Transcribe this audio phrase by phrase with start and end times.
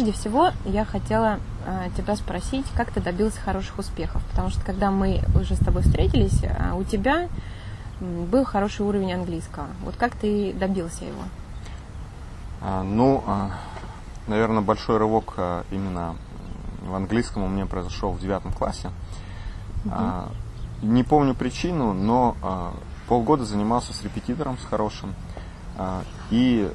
[0.00, 4.90] прежде всего я хотела э, тебя спросить, как ты добился хороших успехов, потому что когда
[4.90, 7.28] мы уже с тобой встретились, э, у тебя
[8.00, 9.66] был хороший уровень английского.
[9.84, 11.20] Вот как ты добился его?
[12.62, 13.50] А, ну, а,
[14.26, 16.16] наверное, большой рывок а, именно
[16.80, 18.88] в английском у меня произошел в девятом классе.
[19.84, 20.86] Угу.
[20.86, 22.72] Не помню причину, но
[23.06, 25.14] полгода занимался с репетитором, с хорошим.
[26.30, 26.70] И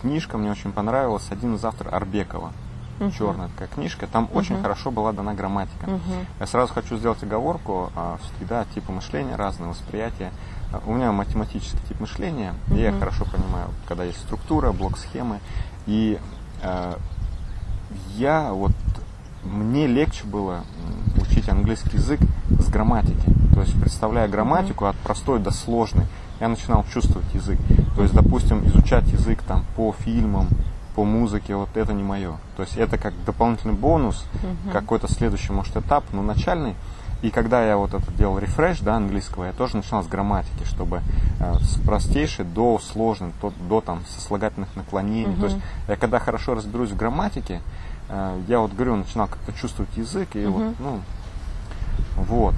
[0.00, 1.26] книжка мне очень понравилась.
[1.30, 2.52] Один из авторов Арбекова.
[2.98, 3.12] Uh-huh.
[3.16, 4.06] Черная такая книжка.
[4.06, 4.36] Там uh-huh.
[4.36, 5.86] очень хорошо была дана грамматика.
[5.86, 6.26] Uh-huh.
[6.40, 7.90] Я сразу хочу сделать оговорку.
[8.22, 10.32] Всегда типы мышления, разные восприятия.
[10.84, 15.40] У меня математический тип мышления, и я хорошо понимаю, когда есть структура, блок схемы.
[15.86, 16.18] И
[16.62, 16.94] э,
[18.16, 18.72] я вот
[19.44, 20.64] мне легче было
[21.16, 22.20] учить английский язык
[22.50, 23.32] с грамматики.
[23.54, 26.04] То есть, представляя грамматику от простой до сложной,
[26.40, 27.58] я начинал чувствовать язык.
[27.96, 30.48] То есть, допустим, изучать язык там по фильмам,
[30.94, 32.36] по музыке, вот это не мое.
[32.56, 34.72] То есть это как дополнительный бонус, uh-huh.
[34.72, 36.74] какой-то следующий, может, этап, но начальный.
[37.22, 41.02] И когда я вот это делал рефреш, да, английского, я тоже начинал с грамматики, чтобы
[41.40, 45.34] э, с простейшей до сложной, до, до там сослагательных наклонений.
[45.34, 45.40] Uh-huh.
[45.40, 47.60] То есть я когда хорошо разберусь в грамматике,
[48.08, 50.50] э, я вот говорю, начинал как-то чувствовать язык, и uh-huh.
[50.50, 51.00] вот, ну,
[52.16, 52.54] вот.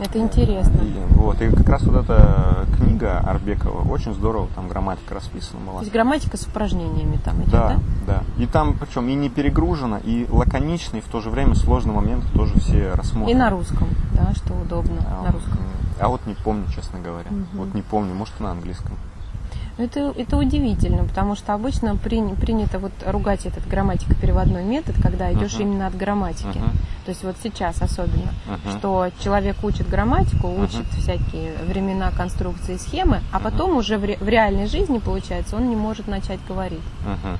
[0.00, 0.78] Это интересно.
[0.82, 5.74] И, вот, и как раз вот эта книга Арбекова очень здорово, там грамматика расписана была.
[5.74, 7.68] То есть грамматика с упражнениями там идет, да?
[8.06, 8.42] Да, да.
[8.42, 12.26] И там причем и не перегружено, и лаконично, и в то же время сложные моменты
[12.34, 13.30] тоже все рассмотрены.
[13.30, 15.58] И на русском, да, что удобно, а, на русском.
[16.00, 17.30] А вот не помню, честно говоря.
[17.30, 17.64] Угу.
[17.64, 18.96] Вот не помню, может и на английском.
[19.80, 25.54] Это, это удивительно, потому что обычно при, принято вот ругать этот грамматико-переводной метод, когда идешь
[25.54, 25.62] uh-huh.
[25.62, 26.58] именно от грамматики.
[26.58, 26.70] Uh-huh.
[27.06, 28.78] То есть вот сейчас особенно, uh-huh.
[28.78, 31.00] что человек учит грамматику, учит uh-huh.
[31.00, 33.78] всякие времена, конструкции, схемы, а потом uh-huh.
[33.78, 36.80] уже в, ре, в реальной жизни, получается, он не может начать говорить.
[37.06, 37.38] Uh-huh.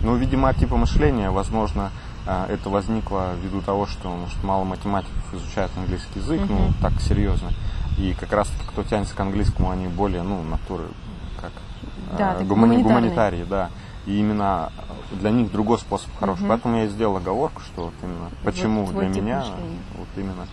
[0.00, 1.90] Ну, видимо, от типа мышления, возможно,
[2.24, 6.68] а, это возникло ввиду того, что может, мало математиков изучают английский язык, uh-huh.
[6.68, 7.50] ну, так серьезно.
[7.98, 10.84] И как раз кто тянется к английскому, они более, ну, натуры,
[12.16, 13.70] да, э, гумани- гуманитарии, да.
[14.06, 14.72] И именно
[15.12, 16.42] для них другой способ хороший.
[16.42, 16.48] Угу.
[16.48, 19.44] Поэтому я и сделал оговорку, что вот именно почему вот для меня
[19.96, 20.46] вот именно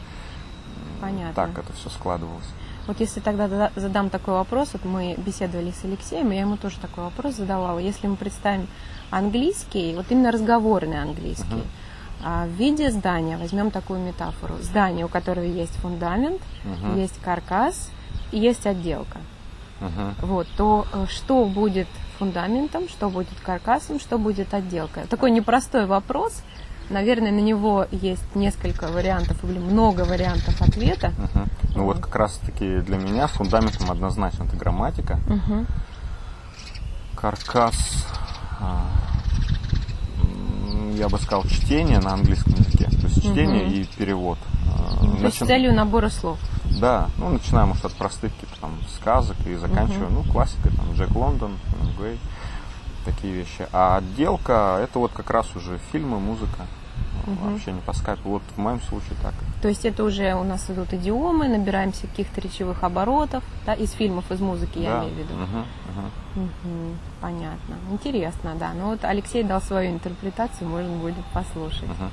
[1.01, 1.33] Понятно.
[1.33, 2.45] так это все складывалось.
[2.87, 7.03] Вот если тогда задам такой вопрос, вот мы беседовали с Алексеем, я ему тоже такой
[7.03, 7.79] вопрос задавала.
[7.79, 8.67] Если мы представим
[9.11, 11.67] английский, вот именно разговорный английский, uh
[12.19, 17.91] а в виде здания, возьмем такую метафору, здание, у которого есть фундамент, uh есть каркас
[18.31, 19.19] есть отделка
[19.81, 25.03] uh вот, то э, что будет фундаментом, что будет каркасом, что будет отделкой.
[25.03, 26.41] Такой непростой вопрос.
[26.89, 31.07] Наверное, на него есть несколько вариантов или много вариантов ответа.
[31.17, 35.19] uh Ну вот как раз-таки для меня фундаментом однозначно это грамматика.
[35.27, 35.65] uh
[37.15, 38.05] Каркас,
[38.59, 38.85] а,
[40.93, 42.85] я бы сказал, чтение на английском языке.
[42.85, 44.37] То есть чтение uh и перевод.
[44.67, 46.39] А, то есть с целью набора слов.
[46.79, 50.23] Да, ну начинаем может от простых каких-то там сказок и заканчивая, uh-huh.
[50.25, 51.57] ну, классикой, там, Джек Лондон,
[51.97, 52.19] Грей,
[53.05, 53.67] такие вещи.
[53.71, 56.65] А отделка, это вот как раз уже фильмы, музыка,
[57.25, 57.51] угу.
[57.51, 58.29] вообще не по скайпу.
[58.29, 59.33] Вот в моем случае так.
[59.61, 64.29] То есть это уже у нас идут идиомы, набираемся каких-то речевых оборотов, да, из фильмов,
[64.31, 64.99] из музыки, я да.
[64.99, 65.33] имею в виду.
[65.33, 66.43] Угу, угу.
[66.45, 67.75] Угу, понятно.
[67.91, 68.73] Интересно, да.
[68.73, 71.83] Ну вот Алексей дал свою интерпретацию, можно будет послушать.
[71.83, 72.11] Угу.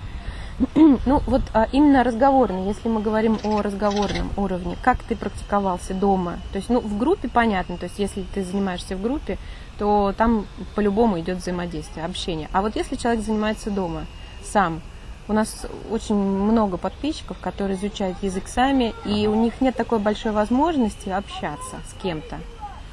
[1.07, 6.39] Ну, вот а, именно разговорный, если мы говорим о разговорном уровне, как ты практиковался дома?
[6.53, 9.39] То есть, ну, в группе понятно, то есть, если ты занимаешься в группе,
[9.79, 12.49] то там по-любому идет взаимодействие, общение.
[12.53, 14.07] А вот если человек занимается дома
[14.43, 14.81] сам,
[15.27, 20.33] у нас очень много подписчиков, которые изучают язык сами, и у них нет такой большой
[20.33, 22.39] возможности общаться с кем-то.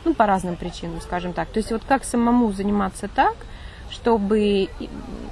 [0.05, 1.49] Ну, по разным причинам, скажем так.
[1.49, 3.35] То есть вот как самому заниматься так,
[3.91, 4.69] чтобы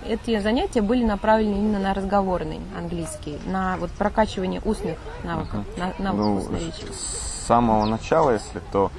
[0.05, 6.01] эти занятия были направлены именно на разговорный английский, на вот прокачивание устных навыков, uh-huh.
[6.01, 6.91] навыков ну, устной речи.
[6.91, 8.91] С самого начала, если то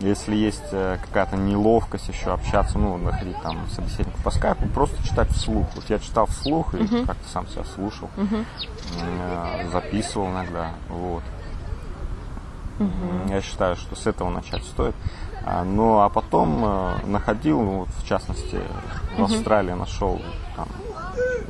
[0.00, 5.30] если есть э, какая-то неловкость еще общаться, ну, находить там собеседника по скайпу, просто читать
[5.30, 5.66] вслух.
[5.76, 7.06] Вот я читал вслух и uh-huh.
[7.06, 9.70] как-то сам себя слушал, uh-huh.
[9.70, 11.22] записывал иногда, вот.
[12.80, 13.30] Uh-huh.
[13.30, 14.96] Я считаю, что с этого начать стоит.
[15.46, 18.60] А, ну, а потом э, находил, ну, в частности,
[19.18, 19.24] в.
[19.24, 20.20] Австралии нашел,
[20.56, 20.66] там,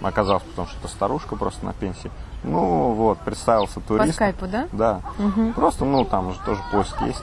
[0.02, 2.10] оказалось потому что это старушка просто на пенсии.
[2.42, 4.08] Ну, вот, представился туристом.
[4.08, 4.68] По скайпу, да?
[4.72, 5.00] Да.
[5.18, 5.52] Uh-huh.
[5.54, 7.22] Просто, ну, там уже тоже поиск есть.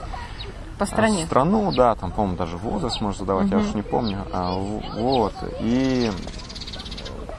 [0.78, 1.24] По стране?
[1.24, 3.62] А, страну, да, там, по-моему, даже возраст можно задавать, uh-huh.
[3.62, 4.24] я уж не помню.
[4.32, 6.10] А, вот, и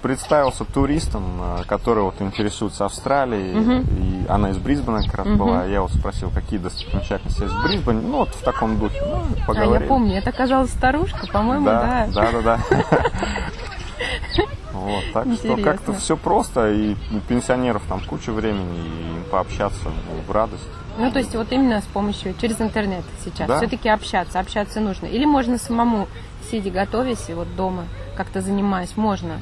[0.04, 3.88] представился туристом, э, который вот интересуется Австралией, угу.
[3.98, 5.38] и она из Брисбена как раз угу.
[5.38, 5.64] была.
[5.64, 9.78] Я вот спросил, какие достопримечательности есть в Брисбене, ну вот в таком духе, ну, поговорили.
[9.78, 12.08] А я помню, это оказалась старушка, по-моему, да.
[12.14, 12.60] Да, да, да.
[14.74, 19.90] Вот, так что как-то все просто, и у пенсионеров там куча времени, и им пообщаться
[20.28, 20.68] в радость.
[20.98, 23.48] Ну, то есть вот именно с помощью, через интернет сейчас.
[23.48, 23.60] Да.
[23.60, 25.06] Все-таки общаться, общаться нужно.
[25.06, 26.10] Или можно самому,
[26.52, 27.86] сидя готовясь, и вот дома
[28.16, 29.40] как-то занимаясь, можно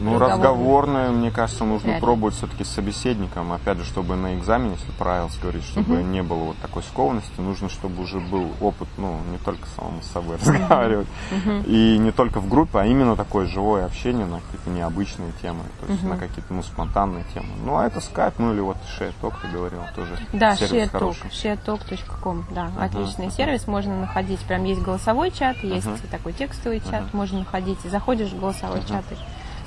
[0.00, 2.04] ну, разговорные, мне кажется, нужно Реально.
[2.04, 3.52] пробовать все-таки с собеседником.
[3.52, 6.06] Опять же, чтобы на экзамене, если правило говорить, чтобы угу.
[6.06, 10.06] не было вот такой скованности, нужно, чтобы уже был опыт, ну, не только самому с
[10.06, 11.62] собой разговаривать, угу.
[11.66, 15.92] и не только в группе, а именно такое живое общение на какие-то необычные темы, то
[15.92, 16.12] есть угу.
[16.12, 17.48] на какие-то, ну, спонтанные темы.
[17.64, 22.70] Ну, а это Skype, ну, или вот ShareTalk, ты говорил, тоже Да, ShareTalk, sharetalk.com, да,
[22.76, 27.80] uh отличный сервис, можно находить, прям есть голосовой чат, есть такой текстовый чат, можно находить,
[27.82, 29.04] заходишь в голосовой чат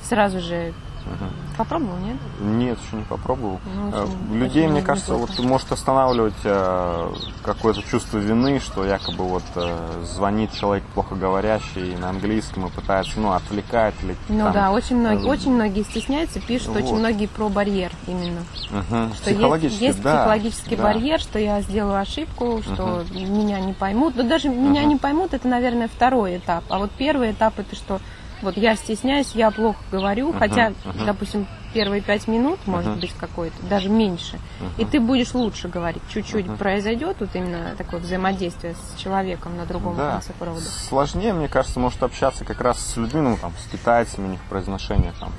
[0.02, 0.72] сразу же
[1.04, 1.56] Угу.
[1.58, 2.16] Попробовал, нет?
[2.40, 3.60] Нет, еще не попробовал.
[3.74, 7.12] Ну, очень, э, Людей, очень мне кажется, вот может останавливать э,
[7.42, 13.18] какое-то чувство вины, что якобы вот э, звонит человек плохо говорящий на английском и пытается,
[13.18, 16.84] ну, отвлекать или Ну там, да, очень многие, э, очень многие стесняются, пишут вот.
[16.84, 18.40] очень многие про барьер именно.
[18.70, 19.14] Угу.
[19.14, 20.82] Что есть, есть да, психологический да.
[20.84, 23.18] барьер, что я сделаю ошибку, что угу.
[23.18, 24.14] меня не поймут.
[24.16, 24.60] Но даже угу.
[24.60, 26.64] меня не поймут, это, наверное, второй этап.
[26.68, 28.00] А вот первый этап это что
[28.42, 31.06] вот я стесняюсь, я плохо говорю, uh-huh, хотя, uh-huh.
[31.06, 33.00] допустим, первые пять минут, может uh-huh.
[33.00, 34.82] быть, какой-то, даже меньше, uh-huh.
[34.82, 36.02] и ты будешь лучше говорить.
[36.12, 36.56] Чуть-чуть uh-huh.
[36.56, 40.12] произойдет вот именно такое взаимодействие с человеком на другом да.
[40.12, 40.64] конце провода.
[40.64, 44.40] Сложнее, мне кажется, может общаться как раз с людьми, ну, там, с китайцами, у них
[44.50, 45.32] произношение там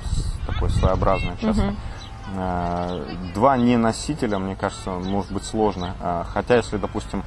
[0.46, 1.62] такое своеобразное часто.
[1.62, 1.74] Uh-huh.
[3.34, 5.94] Два не носителя, мне кажется, может быть сложно.
[6.00, 7.22] А, хотя, если, допустим,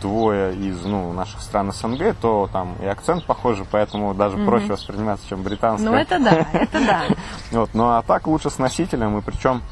[0.00, 4.66] двое из ну, наших стран СНГ, то там и акцент похожий, поэтому даже mm проще
[4.66, 5.86] восприниматься, чем британский.
[5.86, 7.02] Ну это да, это да.
[7.50, 9.62] Вот, ну а так лучше с носителем, и причем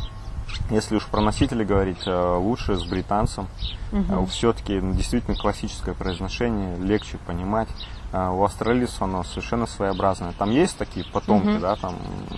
[0.71, 3.49] если уж про носители говорить, э, лучше с британцем.
[3.93, 4.27] Угу.
[4.27, 7.69] Все-таки ну, действительно классическое произношение, легче понимать.
[8.11, 10.33] А, у австралийцев оно совершенно своеобразное.
[10.39, 11.61] Там есть такие потомки, угу.
[11.61, 11.97] да, там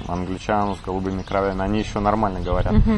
[0.09, 2.73] англичан с голубыми кровями, они еще нормально говорят.
[2.73, 2.93] Угу.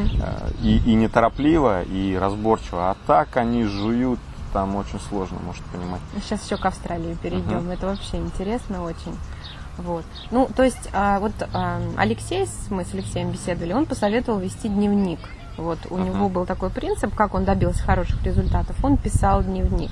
[0.63, 2.89] И, и неторопливо, и разборчиво.
[2.89, 4.19] А так они жуют,
[4.53, 6.01] там очень сложно, может понимать.
[6.21, 7.65] Сейчас еще к Австралии перейдем.
[7.65, 7.71] Угу.
[7.71, 9.15] Это вообще интересно очень.
[9.77, 10.05] Вот.
[10.31, 15.19] Ну, то есть, а, вот а, Алексей, мы с Алексеем беседовали, он посоветовал вести дневник.
[15.57, 16.05] Вот у uh-huh.
[16.05, 18.75] него был такой принцип, как он добился хороших результатов.
[18.83, 19.91] Он писал дневник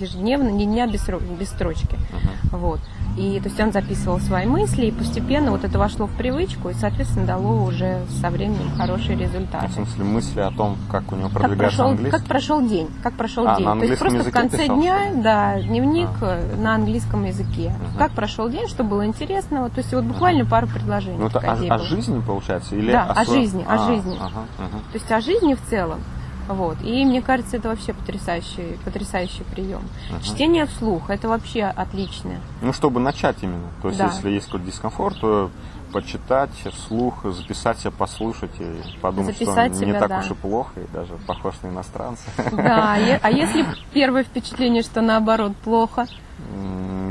[0.00, 1.06] ежедневно, не дня без,
[1.38, 1.94] без строчки.
[1.94, 2.58] Uh-huh.
[2.58, 2.80] Вот.
[3.16, 6.74] И то есть он записывал свои мысли, и постепенно вот это вошло в привычку, и,
[6.74, 9.66] соответственно, дало уже со временем хорошие результаты.
[9.68, 13.14] В смысле, мысли о том, как у него продвигается как прошел, Как прошел день, как
[13.14, 13.66] прошел а, день.
[13.66, 16.56] то есть просто в конце писал, дня, да, дневник а.
[16.56, 17.74] на английском языке.
[17.92, 17.98] Угу.
[17.98, 19.70] Как прошел день, что было интересного.
[19.70, 20.50] То есть вот буквально угу.
[20.50, 21.18] пару предложений.
[21.18, 22.76] Ну это о, о жизни, получается?
[22.76, 24.16] Или да, о, о жизни, а, о жизни.
[24.20, 24.78] Ага, ага.
[24.92, 26.00] То есть о жизни в целом.
[26.48, 26.78] Вот.
[26.82, 29.82] И мне кажется, это вообще потрясающий, потрясающий прием.
[30.10, 30.22] Uh-huh.
[30.22, 32.40] Чтение вслух это вообще отличное.
[32.62, 33.68] Ну, чтобы начать именно.
[33.82, 34.06] То есть, да.
[34.06, 35.50] если есть какой-то дискомфорт, то
[35.92, 40.18] почитать вслух, записать себя, послушать и подумать, Записать что он не так да.
[40.20, 42.22] уж и плохо, и даже похож на иностранца.
[42.52, 46.06] Да, а если первое впечатление, что наоборот плохо?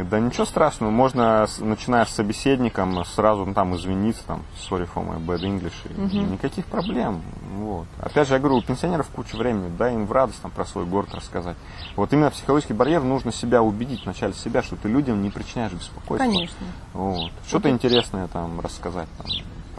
[0.09, 5.23] Да ничего страшного, можно, начиная с собеседником, сразу ну, там извиниться, там, sorry for my
[5.23, 6.33] bad English, угу.
[6.33, 7.21] никаких проблем.
[7.57, 7.85] Вот.
[7.99, 10.85] Опять же, я говорю, у пенсионеров куча времени, дай им в радость там, про свой
[10.85, 11.57] город рассказать.
[11.95, 16.25] Вот именно психологический барьер нужно себя убедить вначале себя, что ты людям не причиняешь беспокойства.
[16.25, 16.65] Конечно.
[16.93, 17.31] Вот.
[17.47, 19.09] Что-то интересное там рассказать.
[19.17, 19.27] Там,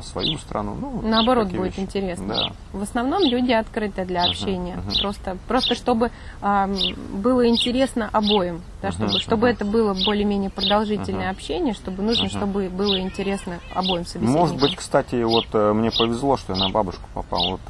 [0.00, 0.76] про свою страну.
[0.80, 1.80] Ну, Наоборот, будет вещи.
[1.80, 2.26] интересно.
[2.26, 2.78] Да.
[2.78, 4.75] В основном люди открыты для общения.
[4.75, 5.02] Uh-huh, uh-huh.
[5.02, 6.75] Просто, просто чтобы э,
[7.12, 9.52] было интересно обоим, да, чтобы, uh-huh, чтобы uh-huh.
[9.52, 11.35] это было более-менее продолжительное uh-huh.
[11.35, 12.37] общение, чтобы нужно, uh-huh.
[12.37, 14.40] чтобы было интересно обоим собеседникам.
[14.40, 17.52] Может быть, кстати, вот э, мне повезло, что я на бабушку попал.
[17.52, 17.61] Вот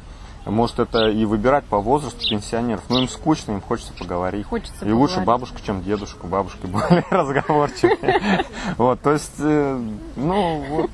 [0.45, 2.83] может, это и выбирать по возрасту пенсионеров.
[2.89, 4.45] Но им скучно, им хочется поговорить.
[4.47, 4.99] Хочется и поговорить.
[4.99, 6.25] лучше бабушка, чем дедушка.
[6.25, 8.21] Бабушки более разговорчивые.
[8.77, 9.79] Вот, то есть, э,
[10.15, 10.89] ну, вот,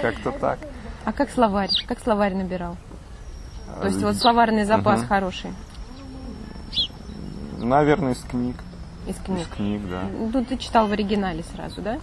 [0.00, 0.58] как-то так.
[1.06, 1.70] А как словарь?
[1.86, 2.76] Как словарь набирал?
[3.80, 5.08] То есть вот словарный запас угу.
[5.08, 5.52] хороший?
[7.58, 8.56] Наверное, из книг.
[9.06, 9.42] Из книг?
[9.42, 10.02] Из книг, да.
[10.10, 12.00] Ну, ты читал в оригинале сразу, да?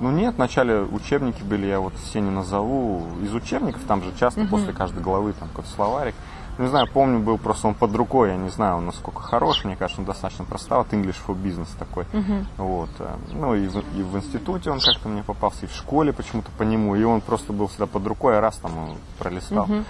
[0.00, 3.06] Ну нет, вначале учебники были, я вот все не назову.
[3.22, 4.50] Из учебников там же часто угу.
[4.50, 6.14] после каждой главы там какой-то словарик.
[6.60, 9.76] Не знаю, помню, был просто он под рукой, я не знаю, он насколько хорош, мне
[9.76, 12.04] кажется, он достаточно простой, вот English for Business такой.
[12.12, 12.44] Uh-huh.
[12.58, 12.90] Вот.
[12.98, 16.50] Э, ну и в, и в институте он как-то мне попался, и в школе почему-то
[16.58, 19.64] по нему, и он просто был всегда под рукой, я раз там пролистал.
[19.64, 19.84] Uh-huh.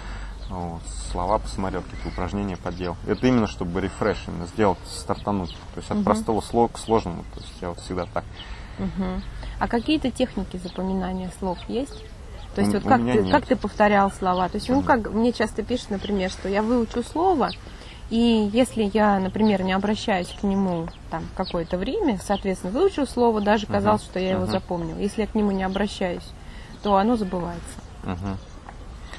[0.49, 2.95] Вот, слова посмотрел, какие-то упражнения поделал.
[3.05, 5.51] Это именно, чтобы рефреш, именно сделать, стартануть.
[5.73, 6.03] То есть от uh-huh.
[6.05, 7.25] простого слова к сложному.
[7.33, 8.23] То есть я вот всегда так.
[8.79, 9.21] Uh-huh.
[9.59, 12.01] А какие-то техники запоминания слов есть?
[12.55, 14.49] То есть, у, вот как ты, как ты повторял слова?
[14.49, 17.51] То есть, ну, как мне часто пишут, например, что я выучу слово,
[18.11, 23.67] И если я, например, не обращаюсь к нему там какое-то время, соответственно, выучил слово, даже
[23.67, 24.97] казалось, что я его запомнил.
[24.97, 26.29] Если я к нему не обращаюсь,
[26.83, 27.63] то оно забывается.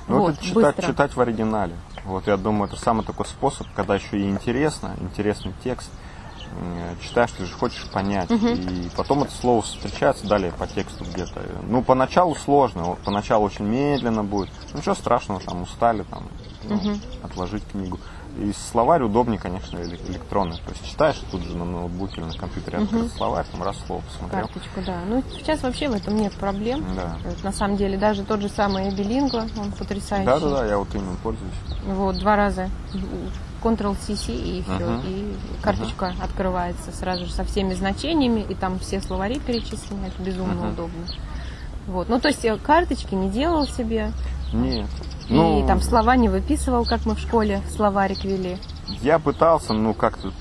[0.08, 1.74] Ну, вот, это читать, читать в оригинале.
[2.04, 5.90] Вот я думаю, это самый такой способ, когда еще и интересно, интересный текст.
[7.02, 8.30] Читаешь, ты же хочешь понять.
[8.30, 8.46] Угу.
[8.46, 11.42] И потом это слово встречается далее по тексту где-то.
[11.68, 14.50] Ну, поначалу сложно, поначалу очень медленно будет.
[14.72, 16.28] Ну, ничего страшного, там устали, там,
[16.64, 16.90] ну, угу.
[17.22, 17.98] отложить книгу.
[18.38, 20.56] И словарь удобнее, конечно, электронный.
[20.56, 22.84] То есть читаешь тут же на ноутбуке или на компьютере, угу.
[22.84, 24.46] открыл словарь, там раз слово посмотрел.
[24.46, 25.00] Карточку, да.
[25.06, 26.84] Ну, сейчас вообще в этом нет проблем.
[26.96, 27.18] Да.
[27.24, 30.26] Вот, на самом деле, даже тот же самый Билингва, он потрясающий.
[30.26, 31.54] Да, да, да, я вот им пользуюсь.
[31.84, 32.70] Вот, два раза.
[33.62, 34.72] Ctrl-CC и все.
[34.72, 35.06] Uh-huh.
[35.06, 36.24] И карточка uh-huh.
[36.24, 40.06] открывается сразу же со всеми значениями, и там все словари перечислены.
[40.06, 40.72] Это безумно uh-huh.
[40.72, 41.06] удобно.
[41.86, 42.08] Вот.
[42.08, 44.12] Ну, то есть карточки не делал себе.
[44.52, 44.88] Нет.
[45.28, 48.58] И ну, там слова не выписывал, как мы в школе словарик вели.
[49.00, 50.32] Я пытался, ну как-то,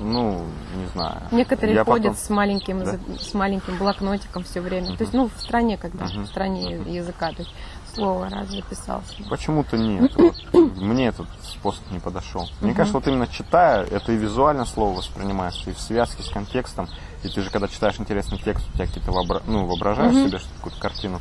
[0.00, 0.42] ну,
[0.76, 1.22] не знаю.
[1.30, 2.16] Некоторые я ходят потом...
[2.16, 2.98] с маленьким, да?
[3.18, 4.90] с маленьким блокнотиком все время.
[4.90, 4.96] Uh-huh.
[4.96, 6.22] То есть, ну, в стране, когда, uh-huh.
[6.22, 6.90] в стране uh-huh.
[6.90, 7.30] языка.
[7.30, 7.50] То есть
[7.94, 9.14] слово раз записался.
[9.28, 10.12] Почему-то нет.
[10.52, 12.48] Вот, мне этот способ не подошел.
[12.60, 16.88] Мне кажется, вот именно читая, это и визуально слово воспринимаешь, и в связке с контекстом.
[17.22, 19.42] И ты же, когда читаешь интересный текст, у тебя какие-то вообра...
[19.46, 21.20] ну, воображаешь себе какую-то картину.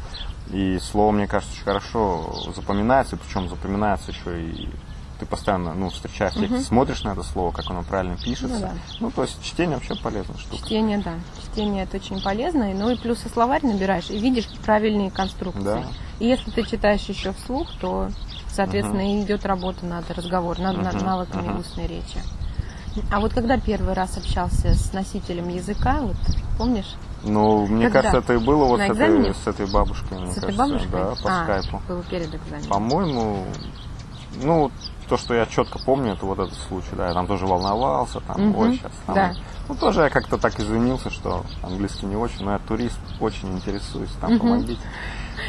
[0.52, 4.70] И слово, мне кажется, очень хорошо запоминается, причем запоминается еще и
[5.20, 6.60] ты постоянно ну, встречаешь угу.
[6.60, 8.48] смотришь на это слово, как оно правильно пишется.
[8.48, 8.72] Ну, да.
[9.00, 10.64] ну, то есть чтение вообще полезная штука.
[10.64, 11.14] Чтение, да.
[11.42, 12.68] Чтение это очень полезно.
[12.74, 15.64] Ну и плюс и словарь набираешь, и видишь правильные конструкции.
[15.64, 15.84] Да.
[16.20, 18.10] И если ты читаешь еще вслух, то,
[18.50, 19.24] соответственно, угу.
[19.24, 20.84] идет работа над разговором, над, угу.
[20.84, 21.60] над навыками угу.
[21.62, 22.20] устной речи.
[23.12, 26.16] А вот когда первый раз общался с носителем языка, вот
[26.58, 26.96] помнишь?
[27.26, 28.12] Ну, мне Когда?
[28.12, 30.18] кажется, это и было вот с этой, с этой бабушкой.
[30.28, 30.92] С этой кажется, бабушкой?
[30.92, 31.82] Да, по а, скайпу.
[31.88, 32.70] было перед экзаменом.
[32.70, 33.46] По-моему,
[34.44, 34.72] ну,
[35.08, 38.50] то, что я четко помню, это вот этот случай, да, я там тоже волновался, там,
[38.50, 39.16] угу, ой, сейчас там.
[39.16, 39.34] Да.
[39.68, 44.12] Ну, тоже я как-то так извинился, что английский не очень, но я турист, очень интересуюсь,
[44.22, 44.40] там, угу.
[44.40, 44.82] помогите.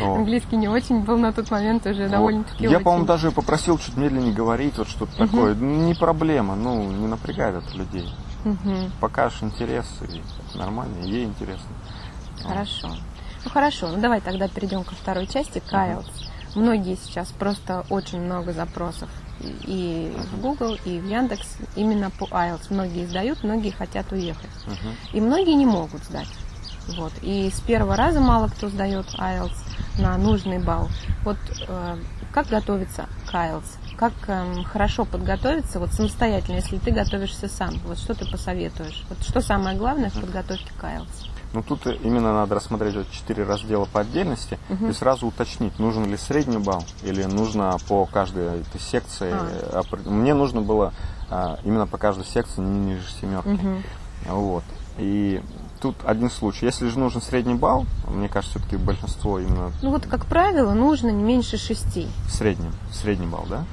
[0.01, 0.19] Вот.
[0.19, 2.11] Английский не очень был на тот момент уже вот.
[2.11, 5.27] довольно-таки Я, по-моему, даже попросил чуть медленнее говорить, вот что-то угу.
[5.27, 5.55] такое.
[5.55, 8.13] Не проблема, ну, не напрягает это людей.
[8.45, 8.91] Угу.
[9.01, 10.23] Покажешь интерес, и
[10.57, 11.69] нормально, ей интересно.
[12.43, 12.89] Хорошо.
[13.45, 16.05] Ну хорошо, ну давай тогда перейдем ко второй части, к IELTS.
[16.55, 16.61] Угу.
[16.61, 19.09] Многие сейчас просто очень много запросов
[19.41, 22.67] и в Google, и в Яндекс именно по IELTS.
[22.71, 24.51] Многие сдают, многие хотят уехать.
[24.67, 24.95] Uh-huh.
[25.13, 26.29] И многие не могут сдать.
[26.89, 27.13] Вот.
[27.23, 29.57] И с первого раза мало кто сдает IELTS
[29.99, 30.89] на нужный балл.
[31.25, 31.37] Вот
[31.69, 31.99] э,
[32.33, 33.79] как готовиться к IELTS?
[33.97, 37.75] Как э, хорошо подготовиться вот самостоятельно, если ты готовишься сам?
[37.87, 39.05] Вот что ты посоветуешь?
[39.09, 41.31] Вот что самое главное в подготовке к IELTS?
[41.55, 44.89] Ну тут именно надо рассмотреть вот четыре раздела по отдельности угу.
[44.89, 49.33] и сразу уточнить, нужен ли средний балл или нужно по каждой этой секции.
[49.33, 49.83] А.
[50.05, 50.93] Мне нужно было
[51.31, 53.49] а, именно по каждой секции не ниже семерки.
[53.49, 54.37] Угу.
[54.37, 54.65] Вот.
[54.99, 55.43] И
[55.81, 56.67] тут один случай.
[56.67, 59.73] Если же нужен средний балл, мне кажется, все-таки большинство именно...
[59.83, 62.09] Ну вот, как правило, нужно не меньше шести.
[62.27, 62.73] В среднем.
[62.93, 63.65] Средний балл, да?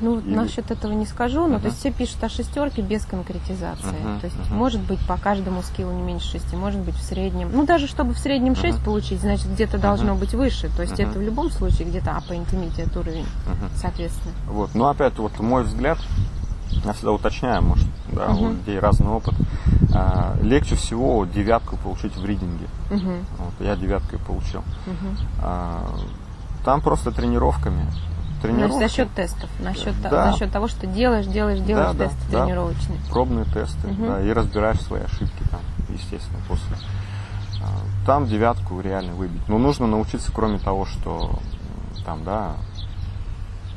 [0.00, 1.60] Ну, насчет этого не скажу, но uh-huh.
[1.60, 3.88] то есть все пишут о шестерке без конкретизации.
[3.88, 4.20] Uh-huh.
[4.20, 4.54] То есть uh-huh.
[4.54, 7.50] может быть по каждому скиллу не меньше шести, может быть в среднем.
[7.52, 8.72] Ну, даже чтобы в среднем uh-huh.
[8.72, 9.82] 6 получить, значит, где-то uh-huh.
[9.82, 10.70] должно быть выше.
[10.74, 11.10] То есть uh-huh.
[11.10, 13.70] это в любом случае где-то upper intermediate уровень, uh-huh.
[13.76, 14.34] соответственно.
[14.46, 14.74] Вот.
[14.74, 15.98] Ну, опять вот мой взгляд,
[16.84, 18.46] я всегда уточняю, может, да, uh-huh.
[18.46, 19.34] у людей разный опыт.
[19.92, 22.66] А, легче всего девятку получить в ридинге.
[22.90, 23.24] Uh-huh.
[23.38, 24.60] Вот, я девяткой получил.
[24.86, 25.18] Uh-huh.
[25.42, 25.86] А,
[26.64, 27.86] там просто тренировками
[28.40, 28.74] тренировки.
[28.74, 30.32] Ну, за счет тестов, насчет, да.
[30.32, 32.98] за счет того, что делаешь, делаешь, делаешь да, тесты да, тренировочные.
[33.10, 34.06] Пробные тесты, угу.
[34.06, 36.76] да, и разбираешь свои ошибки там, естественно, после.
[37.62, 39.46] А, там девятку реально выбить.
[39.48, 41.38] Но нужно научиться, кроме того, что
[42.04, 42.56] там, да,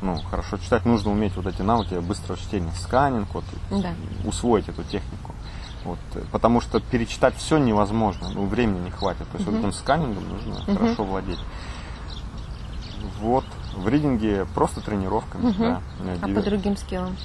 [0.02, 3.94] ну, хорошо читать, нужно уметь вот эти навыки быстрого чтения, сканинг, вот, да.
[4.24, 5.34] усвоить эту технику.
[5.84, 5.98] Вот,
[6.32, 9.28] потому что перечитать все невозможно, ну, времени не хватит.
[9.30, 9.56] То есть угу.
[9.56, 10.78] вот этим сканингом нужно угу.
[10.78, 11.40] хорошо владеть.
[13.20, 13.44] Вот,
[13.76, 15.50] в ридинге просто тренировками.
[15.50, 15.62] Угу.
[15.62, 15.82] Да,
[16.22, 17.16] а по другим скиллам?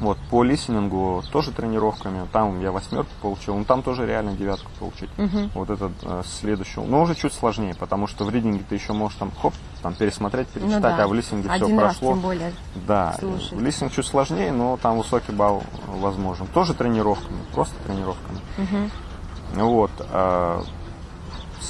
[0.00, 2.26] Вот, по листингу тоже тренировками.
[2.32, 3.56] Там я восьмерку получил.
[3.56, 5.10] Ну, там тоже реально девятку получить.
[5.18, 5.50] Угу.
[5.54, 6.80] Вот этот э, следующий.
[6.80, 10.48] Но уже чуть сложнее, потому что в ридинге ты еще можешь там, хоп, там пересмотреть,
[10.48, 11.04] перечитать, ну, да.
[11.04, 12.12] а в листинге Один все раз, прошло.
[12.12, 12.52] Тем более.
[12.86, 13.56] Да, Слушай.
[13.56, 16.46] в листинг чуть сложнее, но там высокий балл возможен.
[16.48, 18.40] Тоже тренировками, просто тренировками.
[18.58, 19.64] Угу.
[19.64, 19.90] Вот.
[20.10, 20.62] Э,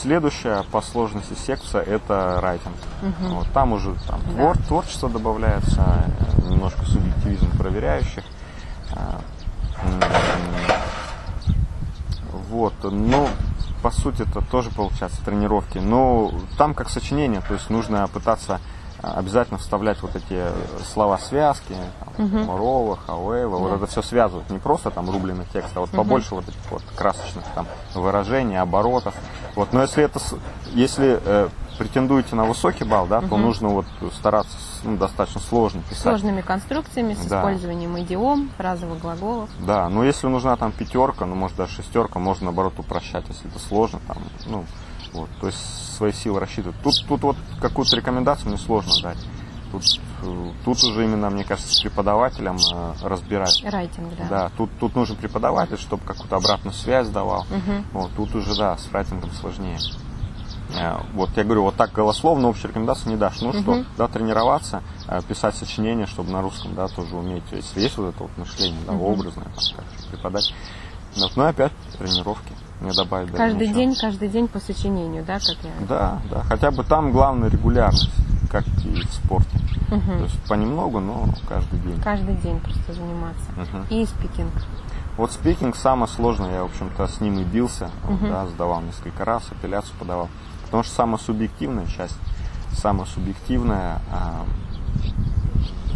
[0.01, 2.75] Следующая по сложности секция это райтинг.
[3.03, 3.35] Угу.
[3.35, 4.33] Вот, там уже там, да.
[4.33, 6.05] твор, творчество добавляется,
[6.49, 8.25] немножко субъективизм проверяющих.
[8.93, 9.21] А,
[12.49, 13.29] вот, ну,
[13.83, 15.79] по сути, это тоже получается тренировки.
[15.79, 18.61] Но там как сочинение, то есть нужно пытаться
[19.13, 20.43] обязательно вставлять вот эти
[20.93, 22.51] слова связки, там, Мгм.
[22.51, 26.03] moreover, however, вот это все связывать, не просто там рубленый текст, а вот Мгм.
[26.03, 29.15] побольше вот этих вот красочных там выражений, оборотов.
[29.57, 30.21] Вот, но если это,
[30.73, 33.43] если э, претендуете на высокий балл, да, то Мгм.
[33.43, 36.03] нужно вот стараться ну, достаточно сложно писать.
[36.03, 37.39] Сложными конструкциями, с Да.
[37.39, 39.51] использованием идиом, фразовых глаголов.
[39.59, 43.59] Да, но если нужна там пятерка, ну может даже шестерка, можно наоборот упрощать, если это
[43.59, 44.65] сложно, там, ну,
[45.13, 46.77] вот, то есть свои силы рассчитывать.
[46.83, 49.19] Тут, тут вот какую-то рекомендацию мне сложно дать.
[49.73, 49.83] Тут,
[50.23, 53.63] э, тут уже именно, мне кажется, с преподавателем э, разбирать.
[53.65, 54.27] Райтинг, да.
[54.29, 57.47] Да, тут, тут нужен преподаватель, чтобы какую-то обратную связь давал.
[57.51, 57.85] Мгм.
[57.93, 59.79] Вот, тут уже, да, с райтингом сложнее.
[60.77, 63.41] Э, Вот я говорю, вот так голословно общую рекомендацию не дашь.
[63.41, 63.87] Ну что, Мгм.
[63.99, 64.83] да, тренироваться,
[65.29, 67.45] писать сочинения, чтобы на русском, да, тоже уметь.
[67.53, 69.03] Если есть вот это вот мышление, да, Мгм.
[69.03, 69.45] образное,
[69.77, 70.53] как преподать.
[71.17, 72.53] Вот, ну опять тренировки.
[72.85, 73.81] Не добавить даже Каждый ничего.
[73.81, 75.87] день, каждый день по сочинению, да, как я.
[75.89, 76.43] Да, да.
[76.43, 78.11] Хотя бы там главное регулярность,
[78.51, 79.59] как и в спорте.
[79.91, 80.19] Мгм.
[80.19, 82.01] То есть понемногу, но каждый день.
[82.03, 83.45] Каждый день просто заниматься.
[83.57, 83.87] Мгм.
[83.91, 84.53] И спикинг.
[85.17, 88.31] Вот спикинг самое сложное, я, в общем-то, с ним и бился, вот, Мгм.
[88.31, 90.29] да, сдавал несколько раз, апелляцию подавал.
[90.65, 92.19] Потому что самая субъективная часть,
[92.73, 94.45] самая субъективная, а,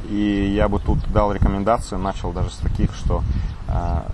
[0.09, 3.23] и я бы тут дал рекомендацию, начал даже с таких, что
[3.67, 4.07] а,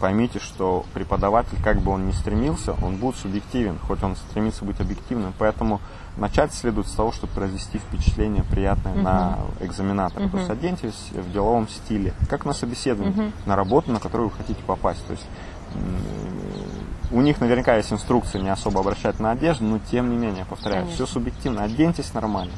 [0.00, 4.80] поймите, что преподаватель, как бы он ни стремился, он будет субъективен, хоть он стремится быть
[4.80, 5.80] объективным, поэтому
[6.16, 9.02] начать следует с того, чтобы произвести впечатление приятное Мгм.
[9.02, 10.28] на экзаменатора.
[10.28, 13.32] То есть оденьтесь в деловом стиле, как на собеседовании, Мгм.
[13.46, 15.04] на работу, на которую вы хотите попасть.
[15.06, 15.26] То есть
[17.12, 20.82] у них наверняка есть инструкция не особо обращать на одежду, но тем не менее, повторяю,
[20.84, 21.04] Конечно.
[21.06, 21.62] все субъективно.
[21.62, 22.52] Оденьтесь нормально,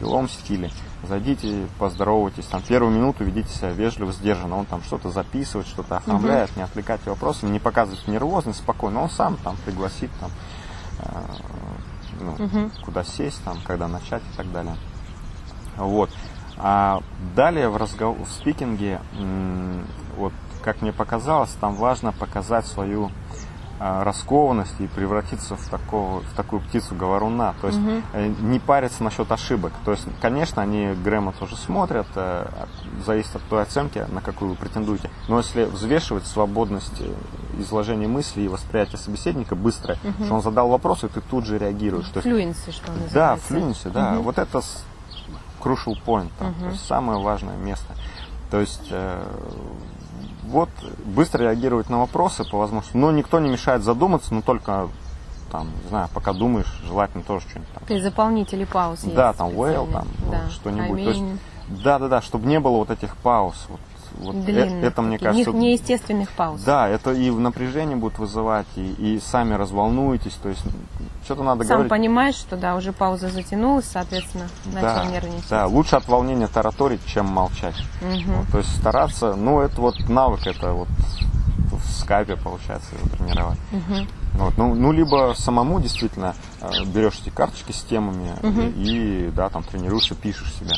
[0.00, 0.70] деловом стиле.
[1.02, 4.56] Зайдите, поздоровайтесь, там первую минуту ведите себя вежливо, сдержанно.
[4.58, 9.02] Он там что-то записывает, что-то оформляет, не отвлекайте вопросами, не показывайте нервозность, спокойно.
[9.02, 10.30] Он сам там пригласит, там,
[11.00, 11.20] э,
[12.20, 12.72] ну, Мгм.
[12.84, 14.76] куда сесть, там, когда начать и так далее.
[15.76, 16.10] Вот.
[16.56, 17.00] А
[17.36, 18.16] далее в, разгов...
[18.18, 19.00] в спикинге,
[20.16, 23.12] вот как мне показалось, там важно показать свою
[23.80, 27.54] а, раскованность и превратиться в, такого, в такую птицу говоруна.
[27.60, 27.78] То есть
[28.12, 29.72] э, не париться насчет ошибок.
[29.84, 32.46] То есть, конечно, они Грэма тоже смотрят, э,
[33.06, 35.10] зависит от той оценки, на какую вы претендуете.
[35.28, 37.12] Но если взвешивать свободность э,
[37.60, 40.24] изложения мыслей и восприятия собеседника быстро, Мгм.
[40.24, 42.08] что он задал вопрос, и ты тут же реагируешь.
[42.08, 43.46] То есть Флюенси, что да, называется.
[43.46, 44.12] флюенси, да.
[44.14, 44.22] Мгм.
[44.22, 44.60] Вот это
[45.60, 46.60] crucial point, там, Мгм.
[46.60, 47.94] то есть самое важное место.
[48.50, 49.22] То есть э,
[50.48, 50.70] вот
[51.04, 54.88] быстро реагировать на вопросы по возможности, но никто не мешает задуматься, но только
[55.50, 57.84] там, не знаю, пока думаешь, желательно тоже что-нибудь там.
[57.86, 60.50] То есть заполнители пауз Да, там well, там да.
[60.50, 60.98] что-нибудь.
[60.98, 61.22] I есть,
[61.68, 63.66] да, да, да, чтобы не было вот этих пауз.
[63.68, 63.80] Вот,
[64.20, 66.60] вот э- длинных это, мне кажется, не- неестественных пауз.
[66.62, 70.62] да, это и в напряжении будет вызывать, и, и сами разволнуетесь, то есть
[71.24, 71.90] что-то надо Сам говорить.
[71.90, 75.48] понимаешь, что да, уже пауза затянулась, соответственно, начал Да, нервничать.
[75.50, 77.76] да, лучше от волнения тараторить, чем молчать.
[78.02, 78.34] Мгм.
[78.34, 80.88] Вот, то есть стараться, ну это вот навык, это вот
[81.72, 83.58] в скайпе получается его тренировать.
[83.72, 84.08] Мгм.
[84.34, 88.72] Вот, ну, ну, либо самому действительно э, берешь эти карточки с темами Мгм.
[88.76, 90.76] и, да, там тренируешься, пишешь себя.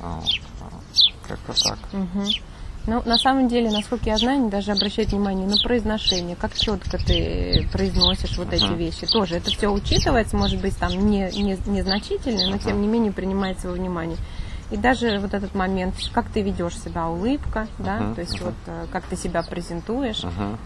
[0.00, 1.78] А, вот, а, Как-то так.
[1.92, 2.24] Мгм.
[2.86, 6.98] Ну, на самом деле, насколько я знаю, они даже обращают внимание на произношение, как четко
[6.98, 9.06] ты произносишь вот эти вещи.
[9.06, 13.68] Тоже это все учитывается, может быть, там не, не, незначительно, но тем не менее принимается
[13.68, 14.18] во внимание.
[14.70, 18.44] И даже вот этот момент, как ты ведешь себя, улыбка, да, Мгм, то есть мгм.
[18.46, 20.22] вот э, как ты себя презентуешь,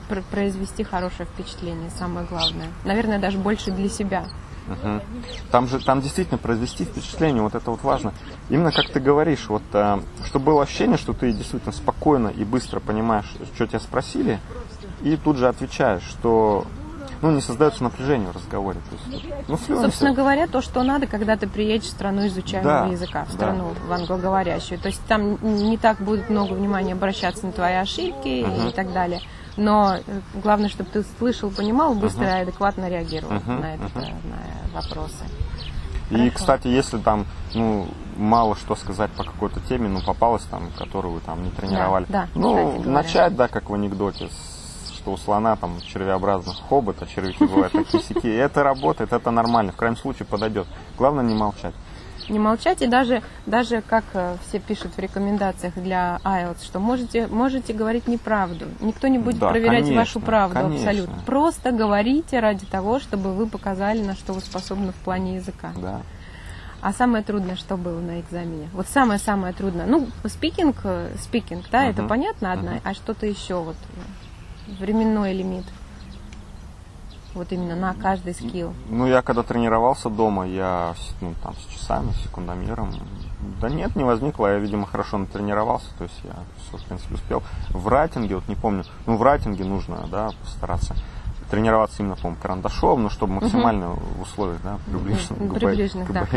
[0.09, 2.69] пр- произвести хорошее впечатление, самое главное.
[2.85, 4.27] Наверное, даже больше для себя.
[4.67, 5.03] Мгм.
[5.51, 8.13] Там же, там действительно произвести впечатление, вот это вот важно.
[8.49, 12.81] Именно как ты говоришь, вот, э, чтобы было ощущение, что ты действительно спокойно и быстро
[12.81, 14.41] понимаешь, что тебя спросили,
[15.03, 16.67] и тут же отвечаешь, что
[17.23, 18.79] ну, не создается напряжение в разговоре.
[18.91, 19.81] То есть, ну.
[19.81, 23.35] Собственно говоря, то, что надо, когда ты приедешь в страну изучаемого Да, языка, в да.
[23.35, 24.79] страну в англоговорящую.
[24.79, 28.69] То есть там не так будет много внимания обращаться на твои ошибки Мгм.
[28.69, 29.21] и так далее.
[29.57, 34.31] Но э, главное, чтобы ты слышал, понимал, быстро и адекватно реагировал Мгм, на, это, мгм.
[34.31, 35.25] на вопросы.
[36.11, 36.33] И, Хорошо.
[36.35, 41.21] кстати, если там, ну, мало что сказать по какой-то теме, ну, попалась там, которую вы
[41.21, 42.07] там не тренировали.
[42.09, 42.91] да, ну, кстати говоря.
[42.93, 44.29] начать, да, как в анекдоте,
[44.95, 48.27] что у слона там червеобразный хобот, а червяки бывают такие сики.
[48.29, 50.67] Это работает, это нормально, в крайнем случае подойдет.
[50.97, 51.75] Главное не молчать.
[52.29, 57.27] Не молчать и даже, даже как э, все пишут в рекомендациях для IELTS, что можете,
[57.29, 58.67] можете говорить неправду.
[58.81, 60.89] Никто не будет Да, проверять конечно, вашу правду конечно.
[60.91, 61.23] абсолютно.
[61.25, 65.73] Просто говорите ради того, чтобы вы показали, на что вы способны в плане языка.
[65.77, 66.01] Да.
[66.83, 68.69] А самое трудное, что было на экзамене?
[68.73, 69.87] Вот самое-самое трудное.
[69.87, 72.09] Ну, спикинг, э, спикинг, да, это Мгм.
[72.09, 72.81] понятно одна, Мгм.
[72.85, 73.77] а что-то еще вот,
[74.79, 75.65] временной лимит.
[77.37, 78.73] Вот именно на каждый скилл.
[78.89, 82.95] Ну, я когда тренировался дома, я ну, там с часами, с секундомером.
[83.61, 84.47] Да нет, не возникло.
[84.47, 85.89] Я, видимо, хорошо натренировался.
[85.99, 87.43] То есть я все, в принципе, успел.
[87.69, 90.97] В райтинге, вот не помню, ну, в райтинге нужно, да, постараться
[91.51, 94.01] тренироваться именно, по-моему, карандашом, но чтобы максимально угу.
[94.19, 96.35] в условиях, да, приближенных, приближенных к, да, к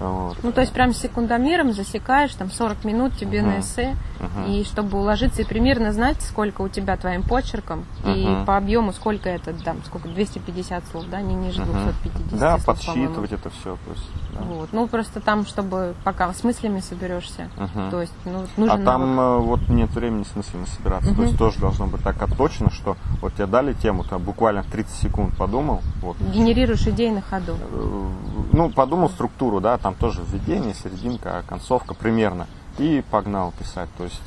[0.00, 0.36] вот.
[0.42, 3.50] Ну, то есть прям секундомером засекаешь, там 40 минут тебе угу.
[3.50, 4.50] на эссе, угу.
[4.50, 8.10] и чтобы уложиться и примерно знать, сколько у тебя твоим почерком, угу.
[8.10, 12.64] и по объему сколько это, там, сколько, 250 слов, да, не ниже 250 Да, слов,
[12.64, 13.76] подсчитывать это все.
[13.84, 14.40] То есть, да.
[14.42, 14.68] Вот.
[14.72, 17.90] Ну, просто там, чтобы пока с мыслями соберешься, угу.
[17.90, 19.42] то есть, ну, нужен А там навык.
[19.42, 21.16] Э, вот нет времени с мыслями собираться, угу.
[21.16, 24.94] то есть тоже должно быть так отточено, что вот тебе дали тему, ты буквально 30
[24.94, 25.82] секунд подумал.
[26.02, 26.16] Вот.
[26.20, 27.56] Генерируешь идеи на ходу.
[27.72, 28.08] Э,
[28.52, 32.46] ну, подумал структуру, да, там тоже введение, серединка, концовка примерно.
[32.78, 33.88] И погнал писать.
[33.98, 34.20] То есть,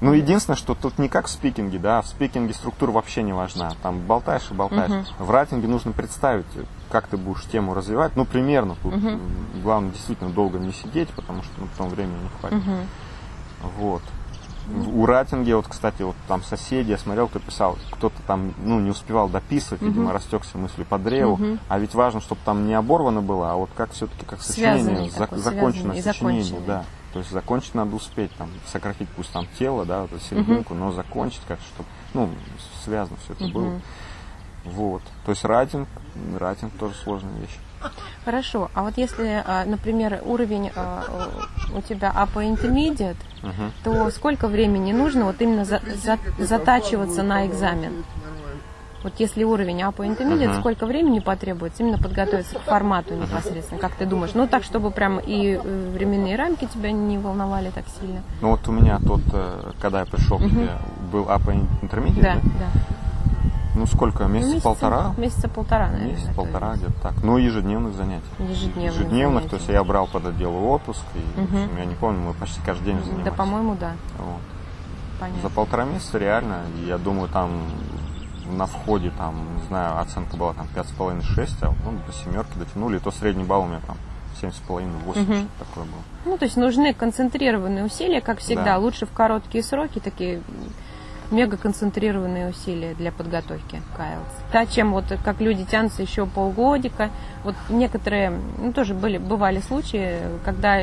[0.00, 3.72] ну, единственное, что тут не как в спикинге, да, в спикинге структура вообще не важна.
[3.82, 5.08] Там болтаешь и болтаешь.
[5.18, 5.24] Угу.
[5.26, 6.46] В райтинге нужно представить,
[6.90, 8.16] как ты будешь тему развивать.
[8.16, 8.94] Ну, примерно тут.
[8.94, 9.10] Угу.
[9.62, 12.58] Главное, действительно, долго не сидеть, потому что ну, потом времени не хватит.
[12.58, 12.76] Угу.
[13.78, 14.02] Вот.
[14.94, 18.90] У Ратинге, вот, кстати, вот там соседи, я смотрел, кто писал, кто-то там, ну, не
[18.90, 21.36] успевал дописывать, видимо, uh растекся мыслью по древу.
[21.36, 25.10] uh А ведь важно, чтобы там не оборвано было, а вот как все-таки как сочинение,
[25.10, 26.84] зак- законченное сочинение, да.
[27.12, 30.78] То есть закончить надо успеть, там, сократить пусть там тело, да, вот эту серединку, uh
[30.78, 32.30] но закончить как чтобы, ну,
[32.84, 33.80] связано все это uh было.
[34.64, 35.02] Вот.
[35.26, 35.88] То есть райтинг,
[36.38, 37.58] райтинг тоже сложная вещь.
[38.24, 38.70] Хорошо.
[38.74, 41.04] А вот если, а, например, уровень а,
[41.74, 43.70] у тебя upper intermediate, uh-huh.
[43.84, 48.04] то сколько времени нужно вот именно за, за, затачиваться на экзамен?
[49.02, 50.60] Вот если уровень upper intermediate, uh-huh.
[50.60, 53.80] сколько времени потребуется именно подготовиться к формату непосредственно?
[53.80, 54.34] Как ты думаешь?
[54.34, 58.22] Ну, так, чтобы прям и э, временные рамки тебя не волновали так сильно.
[58.40, 60.46] Ну, вот у меня тот, э, когда я пришел uh-huh.
[60.46, 60.70] к тебе,
[61.10, 62.34] был upper intermediate, да?
[62.34, 62.91] Да, да.
[63.74, 64.24] Ну сколько?
[64.24, 65.14] Месяца, месяца полтора?
[65.16, 66.12] Месяца полтора, наверное.
[66.12, 67.14] Месяц полтора где-то так.
[67.22, 68.24] Ну ежедневных занятий.
[68.38, 68.94] Ежедневных.
[68.94, 69.48] Ежедневных, занятий.
[69.48, 71.46] то есть я брал под отдел отпуск, и угу.
[71.46, 73.24] общем, я не помню, мы почти каждый день занимались.
[73.24, 73.92] Да, по-моему, да.
[74.18, 74.40] Вот.
[75.18, 75.42] Понятно.
[75.42, 77.50] За полтора месяца реально, я думаю, там
[78.50, 83.00] на входе, там, не знаю, оценка была там 5,5-6, а ну, до семерки дотянули, и
[83.00, 83.96] то средний балл у меня там
[84.42, 85.48] 7,5-8, угу.
[85.58, 86.02] такое было.
[86.24, 88.78] Ну, то есть нужны концентрированные усилия, как всегда, да.
[88.78, 90.42] лучше в короткие сроки, такие
[91.32, 94.52] мега концентрированные усилия для подготовки к IELTS.
[94.52, 97.10] Да, чем вот как люди тянутся еще полгодика.
[97.42, 100.82] Вот некоторые, ну тоже были, бывали случаи, когда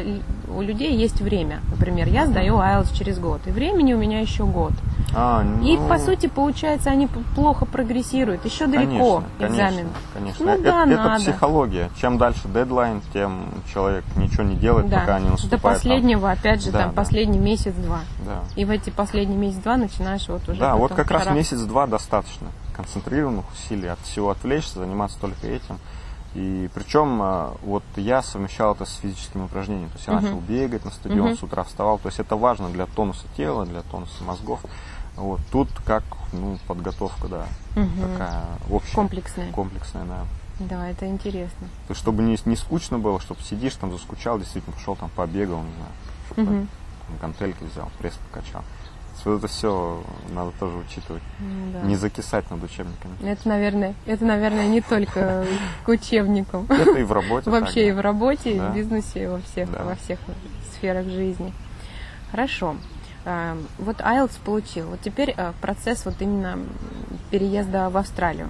[0.49, 1.61] у людей есть время.
[1.71, 4.73] Например, я сдаю IELTS через год, и времени у меня еще год.
[5.15, 5.65] А, ну...
[5.65, 8.45] И по сути, получается, они плохо прогрессируют.
[8.45, 9.87] Еще далеко конечно, экзамен.
[10.13, 11.23] Конечно, ну, это, да, это надо.
[11.23, 11.89] психология.
[11.99, 14.99] Чем дальше дедлайн, тем человек ничего не делает, да.
[14.99, 15.61] пока не наступает.
[15.61, 16.31] До последнего, там...
[16.31, 16.95] опять же, да, там да.
[16.95, 17.99] последний месяц-два.
[18.25, 18.43] Да.
[18.55, 20.59] И в эти последние месяц-два начинаешь вот уже.
[20.59, 25.79] Да, вот как раз месяц-два достаточно концентрированных усилий, от всего отвлечься, заниматься только этим.
[26.35, 29.89] И причем а, вот я совмещал это с физическими упражнениями.
[29.89, 30.21] То есть я uh-huh.
[30.21, 31.39] начал бегать на стадион, uh-huh.
[31.39, 31.97] с утра вставал.
[31.97, 34.61] То есть это важно для тонуса тела, для тонуса мозгов.
[35.19, 37.89] Вот тут как ну, подготовка, да, угу.
[38.01, 38.95] такая общая.
[38.95, 39.51] Комплексная.
[39.51, 40.25] Комплексная, да.
[40.59, 41.67] Да, это интересно.
[41.87, 45.61] То есть, чтобы не, не скучно было, чтобы сидишь там, заскучал, действительно пошел там побегал,
[45.61, 45.91] не знаю,
[46.25, 46.67] чтобы угу.
[47.07, 48.63] там, гантельки взял, пресс покачал.
[49.25, 51.21] Вот это все надо тоже учитывать.
[51.73, 51.81] Да.
[51.81, 53.13] Не закисать над учебниками.
[53.21, 55.45] Это, наверное, это, наверное, не только
[55.83, 56.65] к учебникам.
[56.69, 57.49] Это и в работе.
[57.49, 60.19] Вообще и в работе, и в бизнесе, и во всех, во всех
[60.73, 61.53] сферах жизни.
[62.31, 62.75] Хорошо.
[63.25, 64.87] Эм, вот IELTS получил.
[64.87, 66.59] Вот теперь э, процесс вот именно
[67.31, 68.49] переезда в Австралию.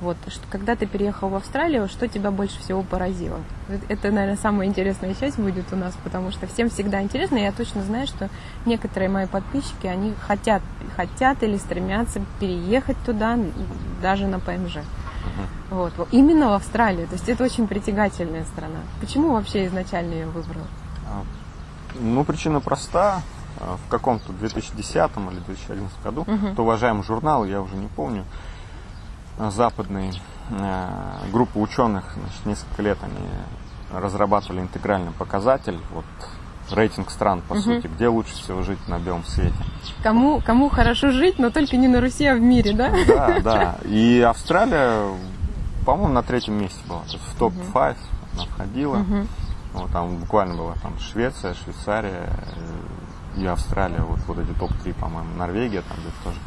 [0.00, 3.40] Вот, что, когда ты переехал в Австралию, что тебя больше всего поразило?
[3.88, 7.36] Это, наверное, самая интересная часть будет у нас, потому что всем всегда интересно.
[7.36, 8.28] Я точно знаю, что
[8.64, 10.62] некоторые мои подписчики, они хотят,
[10.94, 13.36] хотят или стремятся переехать туда,
[14.00, 14.78] даже на ПМЖ.
[15.70, 17.08] Вот, именно в Австралию.
[17.08, 18.78] То есть это очень притягательная страна.
[19.00, 20.62] Почему вообще изначально ее выбрал?
[21.06, 21.24] А,
[22.00, 23.22] ну, причина проста.
[23.60, 26.54] Э, в каком-то 2010 или 2011 году, угу.
[26.54, 28.24] то уважаемый журнал, я уже не помню,
[29.38, 30.88] э, западный, э,
[31.32, 36.04] группа ученых, значит, несколько лет они разрабатывали интегральный показатель, вот
[36.70, 37.62] рейтинг стран, по угу.
[37.62, 39.56] сути, где лучше всего жить на белом свете.
[40.02, 42.92] Кому, кому хорошо жить, но только не на Руси, а в мире, да?
[43.06, 43.78] Да, да.
[43.84, 45.10] И Австралия,
[45.84, 47.00] по-моему, на третьем месте была.
[47.00, 47.96] То есть в топ-5 угу.
[48.34, 48.96] она входила.
[48.98, 49.26] Угу.
[49.74, 52.28] Вот, там буквально была там Швеция, Швейцария,
[53.38, 56.38] и Австралия, вот, вот эти топ-3, по-моему, Норвегия там где-то тоже.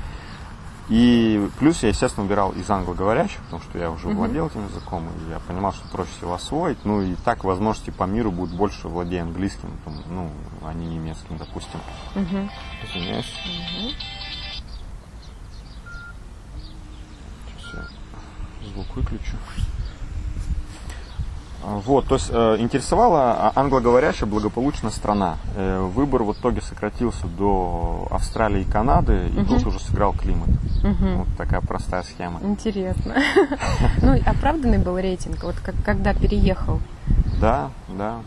[0.89, 5.30] И плюс я, естественно, убирал из англоговорящих, потому что я уже владел этим языком, и
[5.30, 6.84] я понимал, что проще всего освоить.
[6.84, 10.30] Ну и так возможности по миру будет больше владея английским, там, ну,
[10.63, 11.80] а не немецким, допустим.
[12.15, 12.49] Uh-huh.
[12.84, 13.34] Извиняюсь.
[13.45, 13.93] Uh-huh.
[18.73, 19.38] звук выключу.
[21.63, 25.38] А, вот, то есть э, интересовала англоговорящая благополучная страна.
[25.56, 29.45] Э, выбор в итоге сократился до Австралии и Канады, и Мгм.
[29.47, 30.50] тут уже сыграл климат.
[30.84, 31.17] Мгм.
[31.19, 32.39] Вот такая простая схема.
[32.43, 33.15] Интересно.
[34.02, 36.80] Ну, оправданный был рейтинг, вот когда переехал.
[37.39, 38.17] Да, да.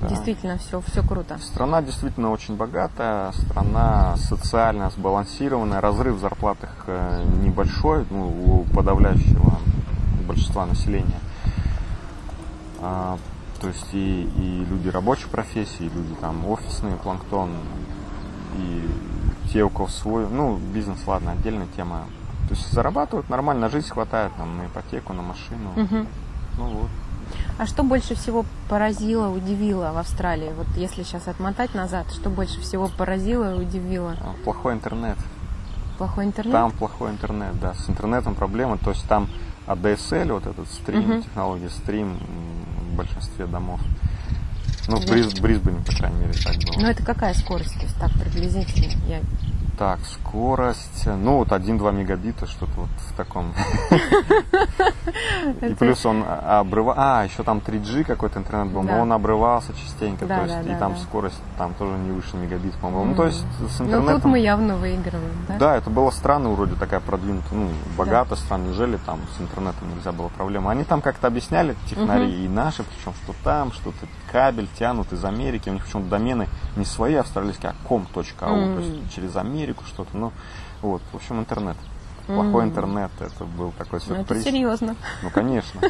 [0.00, 0.08] да.
[0.08, 1.38] Действительно, все, все круто.
[1.38, 9.58] Страна действительно очень богатая, страна социально сбалансированная, разрыв в зарплатах э, небольшой, ну, у подавляющего
[10.26, 11.20] большинства населения.
[12.82, 13.16] А,
[13.60, 17.50] то есть и, и люди рабочей профессии, и люди там офисные, планктон,
[18.58, 18.88] и
[19.52, 22.04] те, у кого свой, ну, бизнес, ладно, отдельная тема.
[22.48, 25.70] То есть зарабатывают нормально, жизнь хватает, там, на ипотеку, на машину.
[25.76, 26.06] Мгм.
[26.58, 26.90] Ну вот.
[27.58, 30.52] А что больше всего поразило, удивило в Австралии?
[30.56, 34.16] Вот если сейчас отмотать назад, что больше всего поразило и удивило?
[34.20, 35.16] А, Плохой интернет.
[35.98, 36.52] Плохой интернет?
[36.52, 37.74] Там плохой интернет, да.
[37.74, 38.76] С интернетом проблемы.
[38.78, 39.28] То есть там
[39.66, 41.22] ADSL, вот этот стрим, Мгм.
[41.22, 42.16] технология стрим
[42.92, 43.80] в большинстве домов.
[44.88, 45.06] Ну, в.
[45.06, 46.80] Бриз- Брисбене, по крайней мере, так было.
[46.80, 47.74] Ну, это какая скорость?
[47.74, 48.92] То есть так приблизительно.
[49.08, 49.20] Я...
[49.78, 53.54] Так, скорость, ну, вот 1-2 мегабита, что-то вот в таком.
[55.62, 56.94] И плюс он обрывал...
[56.96, 60.26] А, еще там 3G какой-то интернет был, но он обрывался частенько.
[60.26, 63.10] То есть, и там скорость там тоже не выше мегабит, по-моему.
[63.10, 64.20] Ну, то есть с Ну, интернетом...
[64.20, 65.58] тут мы явно выигрываем, да?
[65.58, 70.12] Да, это была страна вроде такая продвинутая, ну, богатая страна, неужели там с интернетом нельзя
[70.12, 70.70] было проблема?
[70.70, 75.68] Они там как-то объясняли, технари, и наши, причем, что там, что-то кабель тянут из Америки,
[75.68, 80.32] у них почему-то домены не свои австралийские, а com.au, то есть через Америку что-то, ну,
[80.82, 81.76] вот, в общем, интернет.
[82.26, 82.68] Плохой М.
[82.70, 84.44] интернет, это был такой Ну, это сюрприз.
[84.44, 84.94] серьезно.
[85.22, 85.80] Ну, конечно.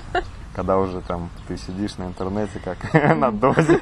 [0.55, 3.81] Когда уже там ты сидишь на интернете как на дозе.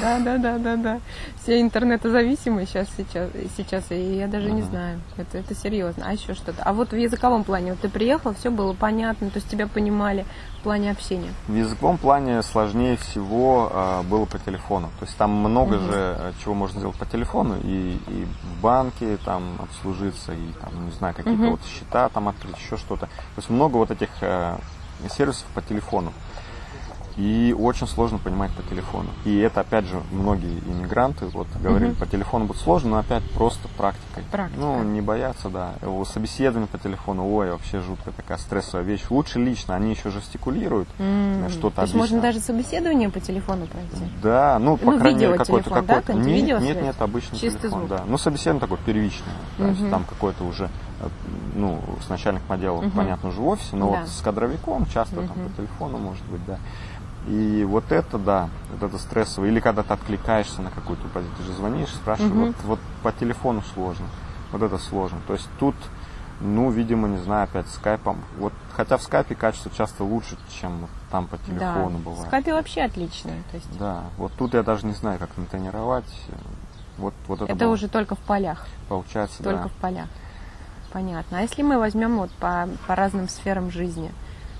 [0.00, 1.00] Да, да, да, да, да.
[1.42, 5.00] Все интернетозависимые сейчас, сейчас, сейчас, и я даже не знаю.
[5.16, 6.04] Это, это серьезно.
[6.06, 6.62] А еще что-то.
[6.62, 10.24] А вот в языковом плане, вот ты приехал, все было понятно, то есть тебя понимали
[10.60, 11.32] в плане общения.
[11.48, 14.88] В языковом плане сложнее всего э, было по телефону.
[14.98, 19.16] То есть там много же э, чего можно сделать по телефону, и, и в банке
[19.24, 23.06] там обслужиться, и там, не знаю, какие-то вот счета там открыть, еще что-то.
[23.06, 24.56] То есть много вот этих э,
[25.08, 26.12] сервисов по телефону.
[27.16, 29.08] И очень сложно понимать по телефону.
[29.26, 31.96] И это, опять же, многие иммигранты вот говорили, Мгм.
[31.96, 34.22] по телефону будет сложно, но опять просто практикой.
[34.30, 34.58] Практика.
[34.60, 35.74] Ну, не бояться, да.
[35.86, 39.02] У собеседования по телефону, ой, вообще жуткая такая стрессовая вещь.
[39.10, 44.04] Лучше лично, они еще жестикулируют, М, что-то То есть можно даже собеседование по телефону пройти.
[44.22, 45.76] Да, ну, по Ну, крайней мере, какой-то да?
[45.80, 46.06] какой-то.
[46.12, 47.90] Какой-нибудь Нет, нет, нет, обычный Чистый телефон, звук.
[47.90, 48.04] да.
[48.06, 49.34] Ну, собеседование такое первичное.
[49.58, 50.70] То есть там какой-то уже,
[51.54, 52.90] ну, с начальником отдела, Мгм.
[52.92, 54.00] понятно, уже в офисе, но Да.
[54.00, 55.48] вот с кадровиком часто там Мгм.
[55.48, 56.58] по телефону, может быть, да.
[57.28, 59.44] И вот это, да, вот это стрессово.
[59.44, 62.46] Или когда ты откликаешься на какую-то позицию, ты же звонишь, спрашиваешь, Мгм.
[62.46, 64.06] вот, вот по телефону сложно.
[64.52, 65.18] Вот это сложно.
[65.26, 65.74] То есть тут,
[66.40, 68.18] ну, видимо, не знаю, опять скайпом.
[68.38, 72.04] Вот, хотя в скайпе качество часто лучше, чем вот там по телефону да.
[72.04, 72.26] бывает.
[72.28, 73.32] Скайпе вообще отлично.
[73.50, 76.10] То есть Да, вот тут я даже не знаю, как натренировать.
[76.96, 77.74] Вот, вот это, это было.
[77.74, 78.66] уже только в полях.
[78.88, 79.68] получается, Только да.
[79.68, 80.08] в полях.
[80.92, 81.38] Понятно.
[81.38, 84.10] А если мы возьмем вот по, по разным сферам жизни?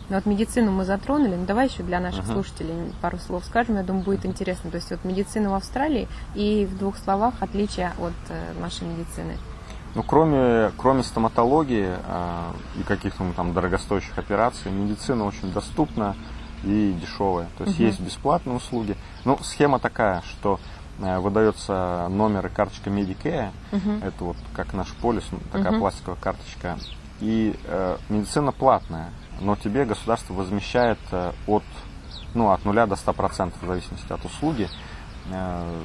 [0.09, 2.33] Ну вот медицину мы затронули, ну давай еще для наших Мгм.
[2.35, 4.71] слушателей пару слов скажем, я думаю, будет интересно.
[4.71, 9.39] То есть вот медицина в Австралии и в двух словах отличия от э, нашей медицины.
[9.95, 16.15] Ну, кроме, кроме стоматологии а, и каких-то ну, там дорогостоящих операций, медицина очень доступна
[16.63, 17.49] и дешевая.
[17.59, 17.87] То есть Мгм.
[17.89, 18.97] есть бесплатные услуги.
[19.25, 23.51] Ну, схема такая, что э, выдается номер и карточка Medicare.
[23.73, 24.03] Мгм.
[24.03, 25.81] Это вот как наш полис, такая Мгм.
[25.81, 26.79] пластиковая карточка.
[27.21, 29.11] И э, медицина платная,
[29.41, 31.65] но тебе государство возмещает э, от,
[32.35, 34.69] ну, от 0 до 100% в зависимости от услуги.
[35.31, 35.83] Э,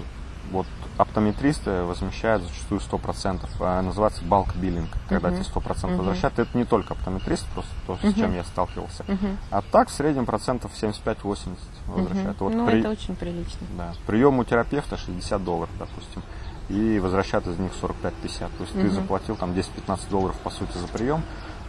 [0.52, 0.66] вот
[0.98, 3.48] оптометристы возмещают зачастую 100%.
[3.60, 5.38] А, называется bulk billing, когда Мгм.
[5.38, 5.98] тебе 100% Мгм.
[5.98, 6.40] возвращают.
[6.40, 8.14] Это не только оптометрист, просто то, с Мгм.
[8.16, 9.04] чем я сталкивался.
[9.08, 9.38] Мгм.
[9.52, 12.40] А так в среднем процентов 75-80 возвращают.
[12.42, 12.50] Мгм.
[12.50, 13.68] Вот ну, при- это очень прилично.
[13.78, 13.94] да.
[14.08, 16.22] Прием у терапевта 60 долларов, допустим.
[16.70, 18.50] И возвращают из них 45-50.
[18.58, 18.92] То есть ты Мгм.
[18.92, 21.22] заплатил там 10-15 долларов, по сути, за прием.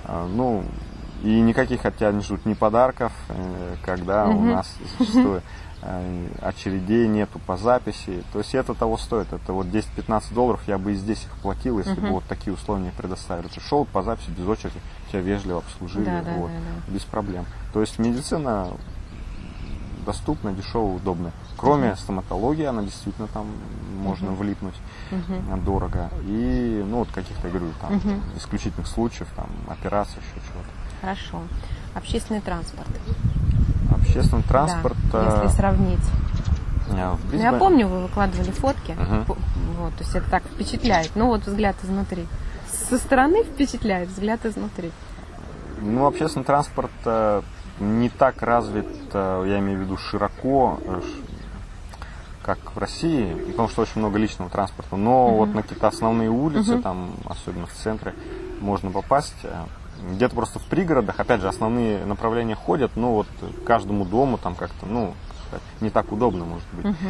[0.05, 0.65] А, Ну,
[1.23, 4.53] и никаких от тебя не ждут ни подарков, э, когда у Мгм.
[4.53, 5.43] нас зачастую
[6.41, 8.25] очередей нету по записи.
[8.33, 9.33] То есть это того стоит.
[9.33, 12.03] Это вот 10-15 долларов я бы и здесь их платил, если Мгм.
[12.03, 13.49] бы вот такие условия предоставили.
[13.49, 16.05] Ты шел по записи без очереди, тебя вежливо обслужили.
[16.05, 16.93] Да, да, вот, да, да.
[16.93, 17.47] без проблем.
[17.73, 18.69] То есть медицина
[20.05, 21.33] доступна, дешевая, удобная.
[21.57, 21.97] Кроме Мгм.
[21.97, 23.47] стоматологии, она действительно там
[23.99, 24.37] можно Мгм.
[24.37, 24.75] влипнуть
[25.11, 25.65] Мгм.
[25.65, 26.11] дорого.
[26.23, 28.23] И, ну, вот каких-то, я говорю, там, Мгм.
[28.37, 30.69] исключительных случаев, там, операций, еще чего-то.
[31.01, 31.43] Хорошо.
[31.95, 32.89] Общественный транспорт.
[33.91, 34.97] Общественный транспорт.
[35.13, 36.01] Да, если сравнить.
[36.89, 37.17] э, в Ну, я
[37.51, 38.97] Брисбене- помню, вы выкладывали фотки.
[39.27, 39.35] П-
[39.79, 41.11] Вот, то есть это так впечатляет.
[41.15, 42.27] Ну вот взгляд изнутри.
[42.89, 44.91] Со стороны впечатляет, взгляд изнутри.
[45.81, 47.43] Ну, общественный транспорт э,
[47.81, 50.79] не так развит, э, я имею в виду широко,
[52.43, 54.97] как в России, потому что очень много личного транспорта.
[54.97, 55.37] Но угу.
[55.39, 56.83] вот на какие-то основные улицы, угу.
[56.83, 58.15] там, особенно в центре,
[58.61, 59.35] можно попасть.
[60.13, 63.27] Где-то просто в пригородах, опять же, основные направления ходят, но вот
[63.65, 65.15] каждому дому там как-то, ну,
[65.81, 66.87] не так удобно, может быть.
[66.87, 67.09] Угу.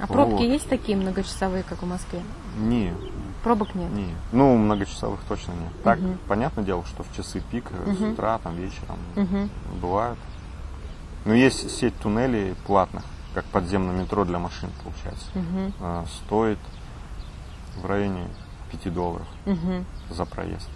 [0.00, 0.42] А пробки вот.
[0.42, 2.20] есть такие многочасовые, как в Москве?
[2.58, 2.92] Не.
[3.42, 3.90] Пробок нет?
[3.92, 4.14] Не.
[4.32, 5.72] Ну, многочасовых точно нет.
[5.84, 6.18] Так, угу.
[6.28, 7.94] понятное дело, что в часы пик, угу.
[7.94, 9.48] с утра, там, вечером угу.
[9.80, 10.18] бывают.
[11.24, 15.26] Но есть сеть туннелей платных, как подземное метро для машин, получается.
[15.34, 16.06] Угу.
[16.24, 16.58] Стоит
[17.76, 18.28] в районе
[18.70, 19.84] 5 долларов угу.
[20.10, 20.68] за проезд.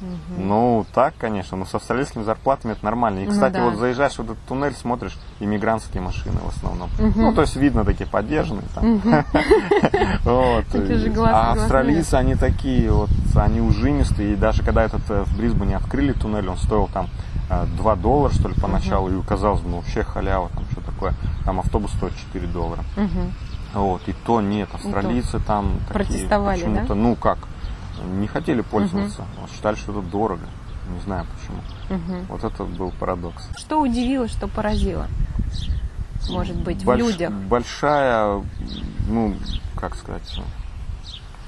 [0.00, 0.42] Угу.
[0.42, 3.20] Ну, так, конечно, но с австралийскими зарплатами это нормально.
[3.20, 3.70] И, ну кстати, ну, да.
[3.70, 6.90] вот заезжаешь в этот туннель, смотришь, иммигрантские машины в основном.
[6.98, 7.20] Угу.
[7.20, 9.00] Ну, то есть видно такие поддержанные там.
[11.34, 14.32] А австралийцы, они такие вот, они ужимистые.
[14.32, 17.08] И даже когда этот э, в Брисбене открыли туннель, он стоил там
[17.48, 19.08] 2 э, доллара, что ли, поначалу.
[19.08, 21.14] И казалось бы, ну, вообще халява, там что такое.
[21.44, 22.84] Там автобус стоит 4 доллара.
[23.74, 27.38] Вот, и то нет, австралийцы там такие, Протестовали, почему-то, ну как,
[28.02, 29.48] не хотели пользоваться, угу.
[29.52, 30.46] считали, что это дорого.
[30.94, 31.58] Не знаю почему.
[31.98, 32.24] Угу.
[32.28, 33.48] Вот это был парадокс.
[33.56, 35.06] Что удивило, что поразило?
[36.28, 37.32] Может быть, Больш, в людях?
[37.32, 38.42] Большая,
[39.08, 39.34] ну,
[39.76, 40.40] как сказать,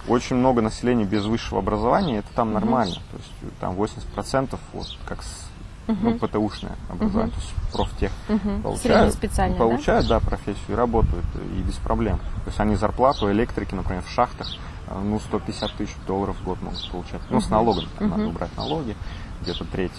[0.09, 2.55] очень много населения без высшего образования, это там угу.
[2.55, 2.97] нормально.
[3.11, 5.47] То есть там 80% вот как с
[5.89, 5.99] угу.
[6.03, 7.41] ну, ПТУшное образование, угу.
[7.41, 8.63] то есть профтех угу.
[8.63, 10.21] получают, получают да?
[10.21, 11.25] да, профессию и работают,
[11.57, 12.19] и без проблем.
[12.45, 16.61] То есть они зарплату электрики, например, в шахтах Э, ну, 150 тысяч долларов в год
[16.63, 17.21] могут получать.
[17.31, 18.97] Ну, с налогами, там, надо убрать налоги,
[19.43, 19.93] где-то треть.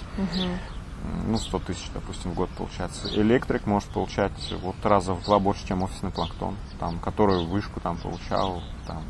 [1.27, 3.07] Ну, 100 тысяч, допустим, в год получается.
[3.09, 7.97] Электрик может получать вот раза в два больше, чем офисный планктон, там, который вышку там
[7.97, 9.03] получал там,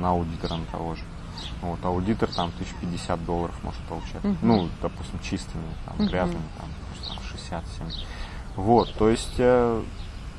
[0.00, 1.04] на аудитора на того же.
[1.62, 4.22] Вот, аудитор там 1050 долларов может получать.
[4.42, 6.68] Ну, допустим, чистыми, там, грязными, там,
[7.80, 7.94] 60-70.
[8.56, 9.40] Вот, то есть...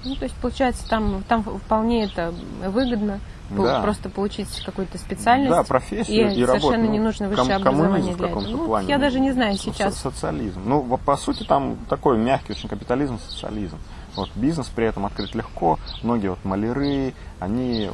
[0.03, 2.33] Ну, то есть, получается, там, там вполне это
[2.65, 3.81] выгодно да.
[3.81, 5.51] просто получить какую-то специальность.
[5.51, 8.41] Да, профессию и, и совершенно не нужно высшее ком- образование для этого.
[8.41, 8.87] Ну, плане.
[8.89, 9.97] Я даже не знаю сейчас.
[9.97, 10.61] Социализм.
[10.65, 13.77] Ну, по сути, там такой мягкий очень капитализм, социализм.
[14.15, 15.79] Вот бизнес при этом открыть легко.
[16.03, 17.89] Многие вот маляры, они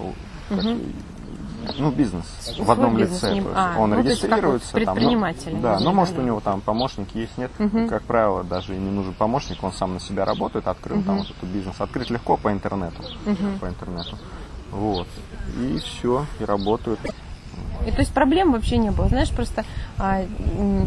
[0.50, 0.78] угу.
[1.78, 2.26] Ну, бизнес
[2.58, 3.44] в одном бизнес лице.
[3.54, 4.74] А, он ну, регистрируется.
[4.74, 5.52] Предприниматель.
[5.52, 7.52] Там, ну, да, но может у него там помощники есть, нет.
[7.60, 7.88] Угу.
[7.88, 11.06] Как правило, даже и не нужен помощник, он сам на себя работает, открыл угу.
[11.06, 11.76] там вот этот бизнес.
[11.80, 13.02] Открыть легко по интернету.
[13.26, 13.60] Угу.
[13.62, 14.18] По интернету.
[14.72, 15.08] Вот.
[15.58, 17.00] И все, и работают.
[17.86, 19.08] И то есть проблем вообще не было.
[19.08, 19.64] Знаешь, просто
[19.98, 20.22] а,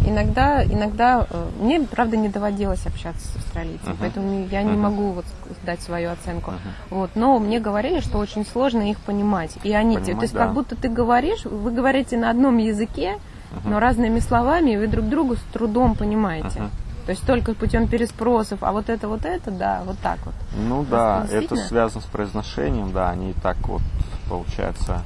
[0.06, 3.96] иногда, иногда э, мне, правда, не доводилось общаться с австралийцами, uh-huh.
[4.00, 4.76] поэтому я не uh-huh.
[4.76, 5.24] могу вот
[5.64, 6.50] дать свою оценку.
[6.50, 6.90] Uh-huh.
[6.90, 9.52] Вот, но мне говорили, что очень сложно их понимать.
[9.62, 10.44] И они, понимать, то есть да.
[10.44, 13.70] как будто ты говоришь, вы говорите на одном языке, uh-huh.
[13.70, 16.58] но разными словами, и вы друг другу с трудом понимаете.
[16.58, 16.70] Uh-huh.
[17.06, 20.34] То есть только путем переспросов, а вот это, вот это, да, вот так вот.
[20.54, 23.80] Ну да, это связано с произношением, да, они так вот,
[24.28, 25.02] получается,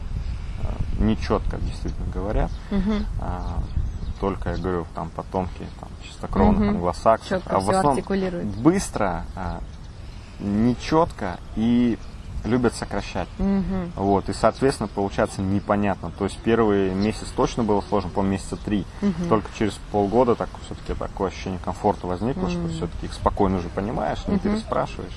[1.03, 2.51] нечетко действительно говорят.
[2.71, 2.93] Угу.
[3.21, 3.59] А,
[4.21, 6.69] только, я говорю, там потомки там, чистокровных угу.
[6.69, 7.43] англосаксов.
[7.47, 8.03] а в основном
[8.63, 9.61] быстро, а,
[10.41, 11.99] нечетко и
[12.45, 13.29] любят сокращать.
[13.39, 13.93] Угу.
[13.97, 16.11] Вот, и, соответственно, получается непонятно.
[16.19, 18.85] То есть первый месяц точно было сложно, по месяца три.
[19.01, 19.29] Угу.
[19.29, 22.51] Только через полгода так все-таки такое ощущение комфорта возникло, угу.
[22.51, 24.49] что все-таки их спокойно уже понимаешь, не угу.
[24.49, 25.17] переспрашиваешь.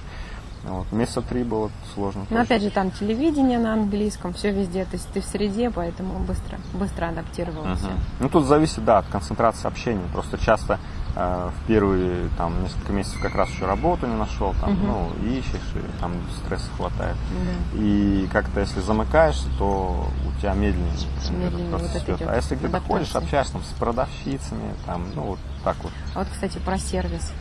[0.68, 2.26] Вот, месяца три было сложно.
[2.30, 6.20] Но опять же там телевидение на английском, все везде, то есть ты в среде, поэтому
[6.20, 7.86] быстро, быстро адаптировался.
[7.86, 7.94] Угу.
[8.22, 10.02] Ну тут зависит, да, от концентрации общения.
[10.12, 10.80] Просто часто
[11.16, 14.86] э, в первые там несколько месяцев как раз еще работу не нашел, там, угу.
[15.22, 17.16] ну, ищешь, и там стресса хватает.
[17.32, 17.82] Да.
[17.82, 20.92] И как-то если замыкаешься, то у тебя медленнее,
[21.30, 22.22] медленнее вот идет.
[22.28, 25.92] А если где-то ходишь, общаешься там, с продавщицами, там, ну вот так вот.
[26.16, 27.32] А вот, кстати, про сервис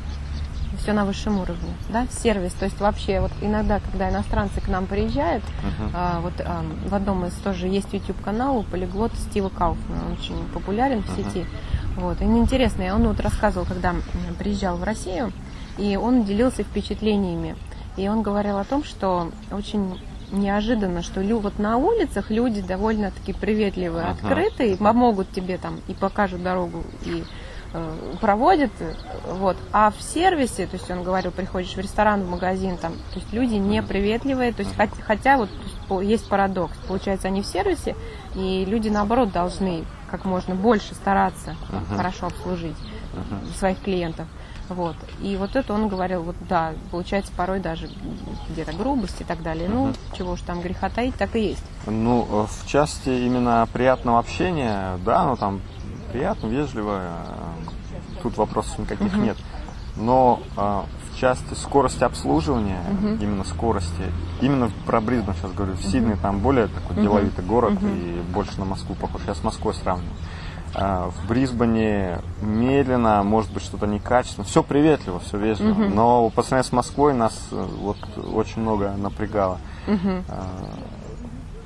[0.85, 4.87] все на высшем уровне, да, сервис, то есть вообще вот иногда, когда иностранцы к нам
[4.87, 5.90] приезжают, uh-huh.
[5.94, 10.37] а, вот а, в одном из тоже есть YouTube канал полиглот Стива Кауфмана, он очень
[10.53, 12.01] популярен в сети, uh-huh.
[12.01, 13.94] вот, и интересно, он вот рассказывал, когда
[14.38, 15.33] приезжал в Россию,
[15.79, 17.57] и он делился впечатлениями,
[17.97, 19.99] и он говорил о том, что очень
[20.33, 24.11] неожиданно, что лю, вот на улицах люди довольно-таки приветливые, uh-huh.
[24.11, 27.24] открытые, помогут тебе там и покажут дорогу, и
[28.20, 28.70] проводит,
[29.27, 33.18] вот, а в сервисе, то есть он говорил, приходишь в ресторан, в магазин, там, то
[33.18, 35.51] есть люди не приветливые, то есть хотя, хотя вот
[36.03, 37.97] есть парадокс, получается, они в сервисе,
[38.35, 41.97] и люди наоборот должны как можно больше стараться uh-huh.
[41.97, 43.59] хорошо обслужить uh-huh.
[43.59, 44.29] своих клиентов.
[44.68, 44.97] Вот.
[45.20, 47.91] И вот это он говорил, вот да, получается порой даже
[48.49, 49.68] где-то грубость и так далее.
[49.68, 49.89] Uh-huh.
[49.89, 51.64] Ну, чего уж там греха таить, так и есть.
[51.87, 55.61] Ну, э, в части именно приятного общения, да, ну там
[56.14, 57.02] приятно, вежливо,
[58.22, 59.22] тут вопросов никаких угу.
[59.22, 59.36] нет.
[59.96, 63.08] Но а, в части скорости обслуживания, угу.
[63.20, 68.22] именно скорости, именно про Брисбен сейчас говорю, в Сидней там более такой деловитый город и
[68.32, 69.22] больше на Москву похож.
[69.26, 70.14] Я с Москвой сравниваю.
[70.72, 74.44] А, в Брисбене медленно, может быть, что-то некачественно.
[74.44, 75.72] Все приветливо, все вежливо.
[75.72, 75.94] Угу.
[75.94, 77.98] Но по сравнению с Москвой нас э, вот
[78.32, 79.58] очень много напрягало.
[79.88, 80.22] Угу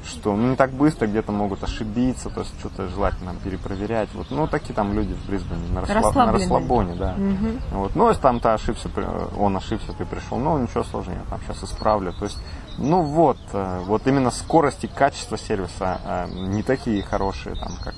[0.08, 4.08] что ну, не так быстро где-то могут ошибиться, то есть что-то желательно перепроверять.
[4.14, 6.14] Вот, ну, такие там люди в Брисбене на, расслаб...
[6.14, 7.14] на расслабоне, да.
[7.16, 7.78] Угу.
[7.78, 7.96] Вот.
[7.96, 8.88] Ну, если там то ошибся,
[9.38, 12.12] он ошибся, ты пришел, ну, ничего сложного, там сейчас исправлю.
[12.12, 12.38] То есть,
[12.78, 17.94] ну вот, э, вот именно скорость и качество сервиса э, не такие хорошие, там, как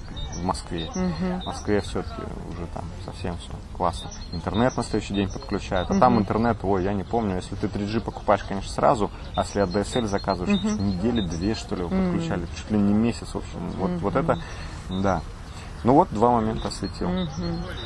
[0.70, 0.90] Москве.
[0.94, 1.42] Угу.
[1.42, 4.10] В Москве все-таки уже там совсем все классно.
[4.32, 5.90] Интернет на следующий день подключают.
[5.90, 6.00] А угу.
[6.00, 9.70] там интернет, ой, я не помню, если ты 3G покупаешь, конечно, сразу, а если от
[9.70, 10.82] DSL заказываешь, угу.
[10.82, 12.50] недели две, что ли, подключали, угу.
[12.56, 13.70] чуть ли не месяц, в общем.
[13.78, 13.98] Вот, угу.
[14.00, 14.38] вот это,
[14.88, 15.20] да.
[15.82, 17.08] Ну вот два момента осветил.
[17.08, 17.28] Угу.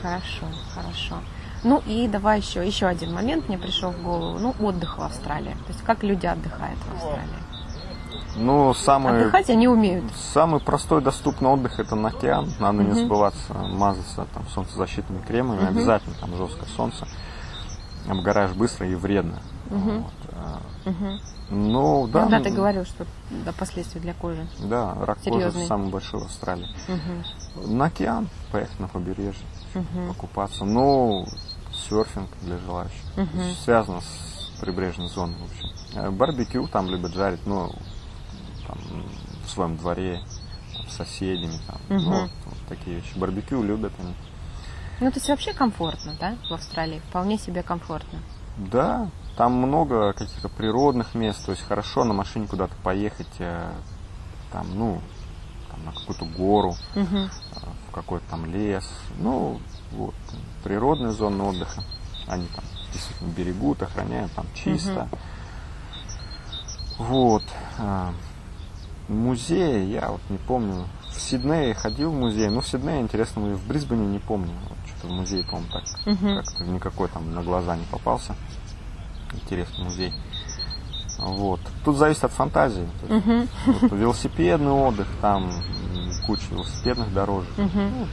[0.02, 1.16] Хорошо, хорошо.
[1.62, 4.38] Ну и давай еще, еще один момент мне пришел в голову.
[4.38, 5.52] Ну, отдых в Австралии.
[5.66, 7.43] То есть как люди отдыхают в Австралии?
[8.36, 9.22] Ну, самый...
[9.22, 10.04] Отдыхать они умеют.
[10.32, 12.52] Самый простой доступный отдых это на океан.
[12.58, 12.88] Надо угу.
[12.88, 15.60] не забываться мазаться там солнцезащитными кремами.
[15.60, 15.66] Угу.
[15.68, 17.06] Обязательно там жесткое солнце.
[18.08, 19.40] Обгораешь быстро и вредно.
[19.70, 19.90] Угу.
[19.90, 20.12] Вот.
[20.86, 21.18] Угу.
[21.50, 22.26] Ну, да.
[22.26, 24.46] Да, ты говорил, что до последствий для кожи.
[24.60, 25.52] Да, рак Серьезный.
[25.52, 26.66] кожи самый большой в Австралии.
[26.88, 27.68] Угу.
[27.68, 30.08] На океан поехать на побережье, угу.
[30.08, 30.64] покупаться.
[30.64, 31.26] Ну,
[31.72, 33.02] серфинг для желающих.
[33.16, 33.42] Угу.
[33.64, 35.68] Связано с прибрежной зоной, в общем.
[35.96, 37.70] Э, барбекю там любят жарить, но
[38.66, 38.78] там,
[39.44, 40.20] в своем дворе,
[40.76, 42.10] там, с соседями, там, угу.
[42.10, 43.16] ну, вот, такие вещи.
[43.16, 44.14] Барбекю любят они.
[45.00, 47.00] Ну, то есть вообще комфортно, да, в Австралии?
[47.08, 48.20] Вполне себе комфортно.
[48.56, 53.72] Да, там много каких-то природных мест, то есть хорошо на машине куда-то поехать, э,
[54.52, 55.00] там, ну,
[55.70, 57.28] там, на какую-то гору, угу.
[57.88, 58.88] в какой-то там лес,
[59.18, 59.60] ну,
[59.90, 60.14] вот,
[60.62, 61.82] природные зоны отдыха,
[62.28, 65.08] они там действительно берегут, охраняют, там чисто.
[65.10, 65.18] Угу.
[66.98, 67.42] Вот.
[69.08, 70.86] Музеи, я вот не помню.
[71.10, 74.52] В Сиднее ходил в музей, но в Сиднее интересно, в Брисбене не помню.
[74.68, 76.34] Вот что-то в музее, по-моему, так угу.
[76.36, 78.34] как-то никакой там на глаза не попался.
[79.32, 80.12] Интересный музей.
[81.18, 81.60] Вот.
[81.84, 82.88] Тут зависит от фантазии.
[83.08, 83.46] Угу.
[83.66, 85.50] Вот, велосипедный отдых, там
[86.26, 87.50] куча велосипедных дорожек.
[87.58, 87.68] Угу.
[87.74, 88.06] Ну,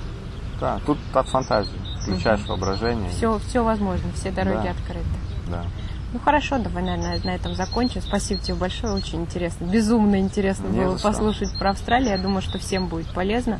[0.59, 1.79] да, тут от фантазии.
[2.01, 2.49] Включаешь угу.
[2.49, 3.09] воображение.
[3.11, 4.71] Все, все возможно, все дороги да.
[4.71, 5.05] открыты.
[5.49, 5.65] Да.
[6.13, 8.01] Ну хорошо, давай, наверное, на этом закончим.
[8.01, 9.63] Спасибо тебе большое, очень интересно.
[9.65, 12.11] Безумно интересно Не было послушать про Австралию.
[12.11, 13.59] Я думаю, что всем будет полезно.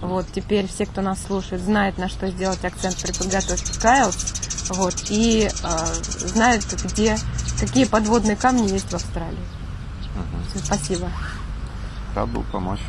[0.00, 4.74] Вот, теперь все, кто нас слушает, знают, на что сделать акцент при подготовке к IELTS.
[4.74, 5.84] Вот, и э,
[6.28, 7.16] знают, где,
[7.58, 9.38] какие подводные камни есть в Австралии.
[10.14, 10.50] Угу.
[10.50, 11.10] Все, спасибо.
[12.14, 12.80] Рад был помочь.